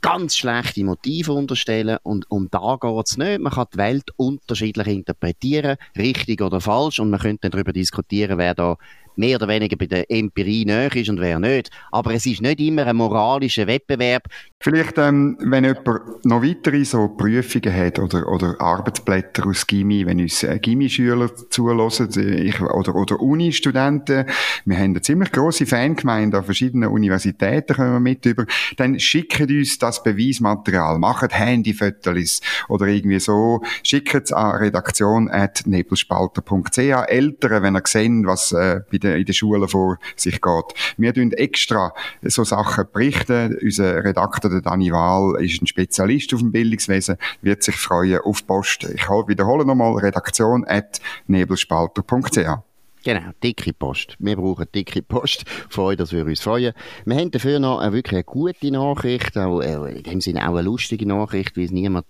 ganz 0.00 0.36
schlechte 0.36 0.84
Motive 0.84 1.32
unterstellen 1.32 1.98
und 2.02 2.30
um 2.30 2.48
da 2.50 2.76
geht's 2.80 3.16
nicht. 3.16 3.40
Man 3.40 3.52
kann 3.52 3.66
die 3.72 3.78
Welt 3.78 4.10
unterschiedlich 4.16 4.86
interpretieren, 4.86 5.76
richtig 5.96 6.40
oder 6.42 6.60
falsch 6.60 7.00
und 7.00 7.10
man 7.10 7.20
könnte 7.20 7.50
darüber 7.50 7.72
diskutieren, 7.72 8.38
wer 8.38 8.54
da 8.54 8.76
mehr 9.16 9.36
oder 9.36 9.48
weniger 9.48 9.76
bei 9.76 9.86
der 9.86 10.10
Empirie 10.10 10.64
näher 10.64 10.94
ist 10.94 11.08
und 11.08 11.20
wer 11.20 11.38
nicht. 11.38 11.70
Aber 11.90 12.14
es 12.14 12.26
ist 12.26 12.42
nicht 12.42 12.60
immer 12.60 12.86
ein 12.86 12.96
moralischer 12.96 13.66
Wettbewerb. 13.66 14.24
Vielleicht, 14.58 14.98
ähm, 14.98 15.36
wenn 15.40 15.64
jemand 15.64 16.24
noch 16.24 16.42
weitere 16.42 16.84
so 16.84 17.08
Prüfungen 17.08 17.74
hat 17.74 17.98
oder, 17.98 18.26
oder 18.26 18.56
Arbeitsblätter 18.58 19.46
aus 19.46 19.66
Gimmi, 19.66 20.06
wenn 20.06 20.20
uns 20.20 20.42
äh, 20.42 20.58
Gimmi-Schüler 20.58 21.30
zulassen 21.50 22.08
äh, 22.16 22.42
ich, 22.42 22.60
oder, 22.60 22.94
oder 22.94 23.20
Uni-Studenten, 23.20 24.26
wir 24.64 24.76
haben 24.76 24.90
eine 24.90 25.02
ziemlich 25.02 25.30
grosse 25.30 25.66
Fangemeinde 25.66 26.38
an 26.38 26.44
verschiedenen 26.44 26.88
Universitäten, 26.88 27.74
können 27.74 27.92
wir 27.92 28.00
mit 28.00 28.26
über, 28.26 28.46
dann 28.76 28.98
schickt 28.98 29.40
uns 29.40 29.78
das 29.78 30.02
Beweismaterial, 30.02 30.98
macht 30.98 31.32
Handyfotos 31.32 32.40
oder 32.68 32.86
irgendwie 32.86 33.20
so, 33.20 33.62
schickt 33.82 34.14
es 34.14 34.32
an 34.32 34.56
redaktion.nebelspalter.ch. 34.56 36.78
Eltern, 36.78 37.62
wenn 37.62 37.76
ihr 37.76 37.82
sehen, 37.84 38.26
was 38.26 38.52
äh, 38.52 38.80
bei 38.90 38.98
den, 39.06 39.18
in 39.18 39.24
den 39.24 39.34
Schulen 39.34 39.68
vor 39.68 39.98
sich 40.16 40.40
geht. 40.40 40.94
Wir 40.96 41.14
tun 41.14 41.32
extra 41.32 41.92
so 42.22 42.44
Sachen 42.44 42.84
berichten. 42.92 43.56
Unser 43.62 44.04
Redakteur, 44.04 44.50
der 44.50 44.60
Dani 44.60 44.90
Wahl, 44.92 45.42
ist 45.42 45.62
ein 45.62 45.66
Spezialist 45.66 46.32
auf 46.34 46.40
dem 46.40 46.52
Bildungswesen, 46.52 47.16
wird 47.42 47.62
sich 47.62 47.76
freuen 47.76 48.20
auf 48.20 48.46
Post. 48.46 48.84
Ich 48.84 49.08
wiederhole 49.08 49.64
nochmal, 49.64 49.94
redaktion 49.96 50.64
at 50.66 51.00
nebelspalter.ch. 51.26 52.66
Genau, 53.06 53.30
dicke 53.40 53.72
Post. 53.72 54.16
Wir 54.18 54.34
brauchen 54.34 54.66
dicke 54.74 55.00
Post. 55.00 55.44
Freuen, 55.70 55.96
dass 55.96 56.10
wir 56.10 56.24
uns 56.24 56.40
freuen. 56.40 56.72
Wir 57.04 57.16
haben 57.16 57.30
dafür 57.30 57.60
noch 57.60 57.78
eine 57.78 57.92
wirklich 57.92 58.26
gute 58.26 58.72
Nachricht, 58.72 59.38
auch, 59.38 59.60
äh, 59.60 59.98
in 59.98 60.02
dem 60.02 60.20
Sinne 60.20 60.42
auch 60.42 60.54
eine 60.54 60.62
lustige 60.62 61.06
Nachricht, 61.06 61.56
weil 61.56 61.66
es 61.66 61.70
niemand 61.70 62.06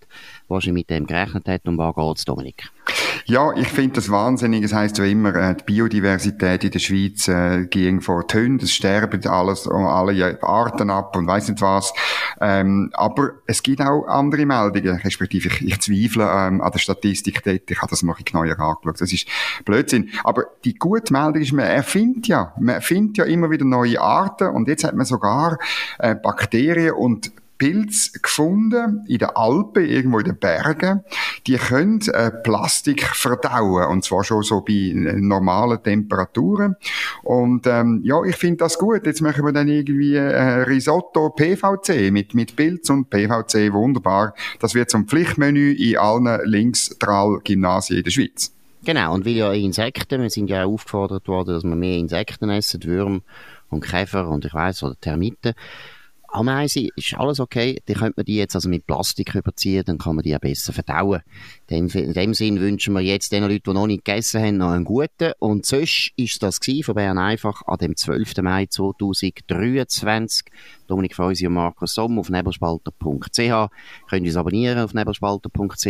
wahrscheinlich 0.48 0.86
mit 0.88 0.90
dem 0.90 1.06
gerechnet 1.06 1.48
hat. 1.48 1.68
Um 1.68 1.76
was 1.76 1.94
geht's, 1.94 2.24
Dominik? 2.24 2.70
Ja, 3.24 3.52
ich 3.54 3.68
finde 3.68 3.94
das 3.94 4.10
wahnsinnig. 4.10 4.62
Es 4.62 4.72
heisst 4.72 4.98
ja 4.98 5.04
immer, 5.04 5.34
äh, 5.34 5.54
die 5.56 5.64
Biodiversität 5.64 6.64
in 6.64 6.70
der 6.70 6.78
Schweiz 6.78 7.28
äh, 7.28 7.66
ging 7.66 8.00
vor 8.00 8.26
Tönen. 8.26 8.60
Es 8.60 8.72
sterben 8.72 9.26
alles, 9.26 9.66
alle 9.66 10.42
Arten 10.42 10.90
ab 10.90 11.16
und 11.16 11.26
weiß 11.26 11.48
nicht 11.48 11.60
was. 11.60 11.92
Ähm, 12.40 12.90
aber 12.92 13.30
es 13.46 13.62
gibt 13.62 13.80
auch 13.80 14.06
andere 14.06 14.44
Meldungen, 14.46 14.96
respektive 14.98 15.48
ich, 15.48 15.62
ich 15.62 15.80
zweifle 15.80 16.24
ähm, 16.24 16.60
an 16.60 16.70
der 16.70 16.78
Statistik 16.78 17.42
dort. 17.42 17.70
Ich 17.70 17.78
habe 17.78 17.90
das 17.90 18.02
noch 18.02 18.18
ein 18.18 18.24
neuer 18.32 18.58
angeschaut. 18.58 19.00
Das 19.00 19.12
ist 19.12 19.26
Blödsinn. 19.64 20.10
Aber 20.24 20.44
die 20.64 20.74
gute 20.74 21.12
Meldung 21.12 21.42
ist, 21.42 21.52
man 21.52 21.66
erfindet 21.66 22.28
ja, 22.28 22.52
man 22.58 22.76
erfindet 22.76 23.18
ja 23.18 23.24
immer 23.24 23.50
wieder 23.50 23.64
neue 23.64 24.00
Arten 24.00 24.48
und 24.48 24.68
jetzt 24.68 24.84
hat 24.84 24.94
man 24.94 25.06
sogar 25.06 25.58
äh, 25.98 26.14
Bakterien 26.14 26.94
und 26.94 27.32
Pilz 27.58 28.12
gefunden 28.20 29.04
in 29.08 29.18
den 29.18 29.30
Alpen, 29.30 29.84
irgendwo 29.84 30.18
in 30.18 30.26
den 30.26 30.38
Bergen. 30.38 31.02
Die 31.46 31.56
können 31.56 32.00
äh, 32.12 32.30
Plastik 32.30 33.02
verdauen 33.02 33.86
und 33.88 34.04
zwar 34.04 34.24
schon 34.24 34.42
so 34.42 34.60
bei 34.60 34.92
normalen 34.94 35.82
Temperaturen. 35.82 36.76
Und 37.22 37.66
ähm, 37.66 38.00
ja, 38.04 38.22
ich 38.24 38.36
finde 38.36 38.58
das 38.58 38.78
gut. 38.78 39.06
Jetzt 39.06 39.22
machen 39.22 39.44
wir 39.44 39.52
dann 39.52 39.68
irgendwie 39.68 40.14
äh, 40.14 40.62
Risotto 40.62 41.30
PVC 41.30 42.10
mit 42.12 42.34
mit 42.34 42.56
Pilz 42.56 42.90
und 42.90 43.10
PVC 43.10 43.72
wunderbar. 43.72 44.34
Das 44.60 44.74
wird 44.74 44.90
zum 44.90 45.06
Pflichtmenü 45.06 45.72
in 45.72 45.98
allen 45.98 46.40
Linksstrahl-Gymnasien 46.44 47.98
in 47.98 48.04
der 48.04 48.10
Schweiz. 48.10 48.52
Genau, 48.84 49.14
und 49.14 49.26
weil 49.26 49.32
ja 49.32 49.52
Insekten, 49.52 50.22
wir 50.22 50.30
sind 50.30 50.48
ja 50.48 50.64
auch 50.64 50.74
aufgefordert 50.74 51.26
worden, 51.26 51.54
dass 51.54 51.64
wir 51.64 51.74
mehr 51.74 51.96
Insekten 51.96 52.50
essen, 52.50 52.84
Würmer 52.84 53.20
und 53.68 53.84
Käfer 53.84 54.28
und 54.28 54.44
ich 54.44 54.54
weiß 54.54 54.84
oder 54.84 54.94
Termiten. 55.00 55.54
Ameisen 56.28 56.88
ist 56.96 57.14
alles 57.14 57.40
okay, 57.40 57.80
dann 57.86 57.96
könnte 57.96 58.14
man 58.16 58.24
die 58.24 58.36
jetzt 58.36 58.54
also 58.54 58.68
mit 58.68 58.86
Plastik 58.86 59.34
überziehen, 59.34 59.84
dann 59.86 59.98
kann 59.98 60.16
man 60.16 60.22
die 60.22 60.30
ja 60.30 60.38
besser 60.38 60.72
verdauen. 60.72 61.22
In 61.68 61.88
dem, 61.88 62.04
in 62.04 62.12
dem 62.12 62.34
Sinn 62.34 62.60
wünschen 62.60 62.94
wir 62.94 63.00
jetzt 63.00 63.32
den 63.32 63.44
Leuten, 63.44 63.62
die 63.64 63.72
noch 63.72 63.86
nicht 63.86 64.04
gegessen 64.04 64.42
haben, 64.42 64.56
noch 64.58 64.70
einen 64.70 64.84
guten. 64.84 65.32
Und 65.38 65.66
sonst 65.66 66.12
ist 66.16 66.42
das 66.42 66.58
von 66.84 66.94
Bern 66.94 67.18
einfach 67.18 67.62
an 67.66 67.78
dem 67.78 67.96
12. 67.96 68.36
Mai 68.42 68.66
2023. 68.66 70.46
Dominik 70.86 71.16
Feusi 71.16 71.46
und 71.46 71.54
Markus 71.54 71.94
Somm 71.94 72.18
auf 72.18 72.30
nebelspalter.ch. 72.30 73.38
Könnt 74.08 74.26
uns 74.26 74.36
abonnieren 74.36 74.78
auf 74.78 74.94
nebelspalter.ch 74.94 75.86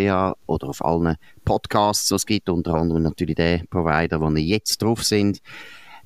oder 0.47 0.69
auf 0.69 0.85
allen 0.85 1.17
Podcasts, 1.45 2.09
die 2.09 2.15
es 2.15 2.27
gibt, 2.27 2.49
unter 2.49 2.75
anderem 2.75 3.03
natürlich 3.03 3.37
den 3.37 3.67
Provider, 3.69 4.21
wo 4.21 4.31
wir 4.31 4.43
jetzt 4.43 4.83
drauf 4.83 5.03
sind. 5.03 5.41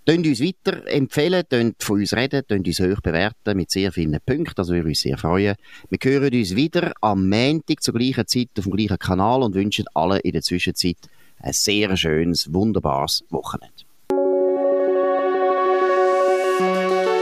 Tönt 0.07 0.27
uns 0.27 0.41
weiter 0.41 0.87
empfehlen, 0.87 1.45
tönt 1.49 1.83
von 1.83 2.01
uns 2.01 2.15
reden, 2.15 2.43
tönt 2.49 2.67
uns 2.67 2.81
hoch 2.81 3.01
bewerten 3.03 3.57
mit 3.57 3.71
sehr 3.71 3.93
vielen 3.93 4.19
Punkten, 4.25 4.55
das 4.57 4.69
würde 4.69 4.89
uns 4.89 5.03
sehr 5.03 5.19
freuen. 5.19 5.57
Wir 5.91 5.99
hören 6.03 6.33
uns 6.33 6.57
wieder 6.57 6.93
am 7.03 7.29
Montag 7.29 7.83
zur 7.83 7.95
gleichen 7.95 8.27
Zeit 8.27 8.49
auf 8.59 8.65
dem 8.65 8.73
gleichen 8.73 8.99
Kanal 8.99 9.43
und 9.43 9.55
wünschen 9.55 9.85
allen 9.93 10.21
in 10.21 10.33
der 10.33 10.43
Zwischenzeit 10.43 10.97
ein 11.41 11.53
sehr 11.53 11.97
schönes, 11.97 12.53
wunderbares 12.53 13.25
Wochenende. 13.29 13.85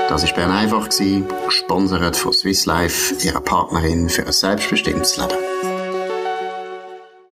Das 0.08 0.24
war 0.24 0.34
Bern 0.34 0.50
einfach, 0.50 0.88
gesponsert 0.88 2.16
von 2.16 2.32
Swiss 2.32 2.64
Life, 2.64 3.14
ihrer 3.26 3.40
Partnerin 3.40 4.08
für 4.08 4.24
ein 4.24 4.32
selbstbestimmtes 4.32 5.18
Leben. 5.18 5.67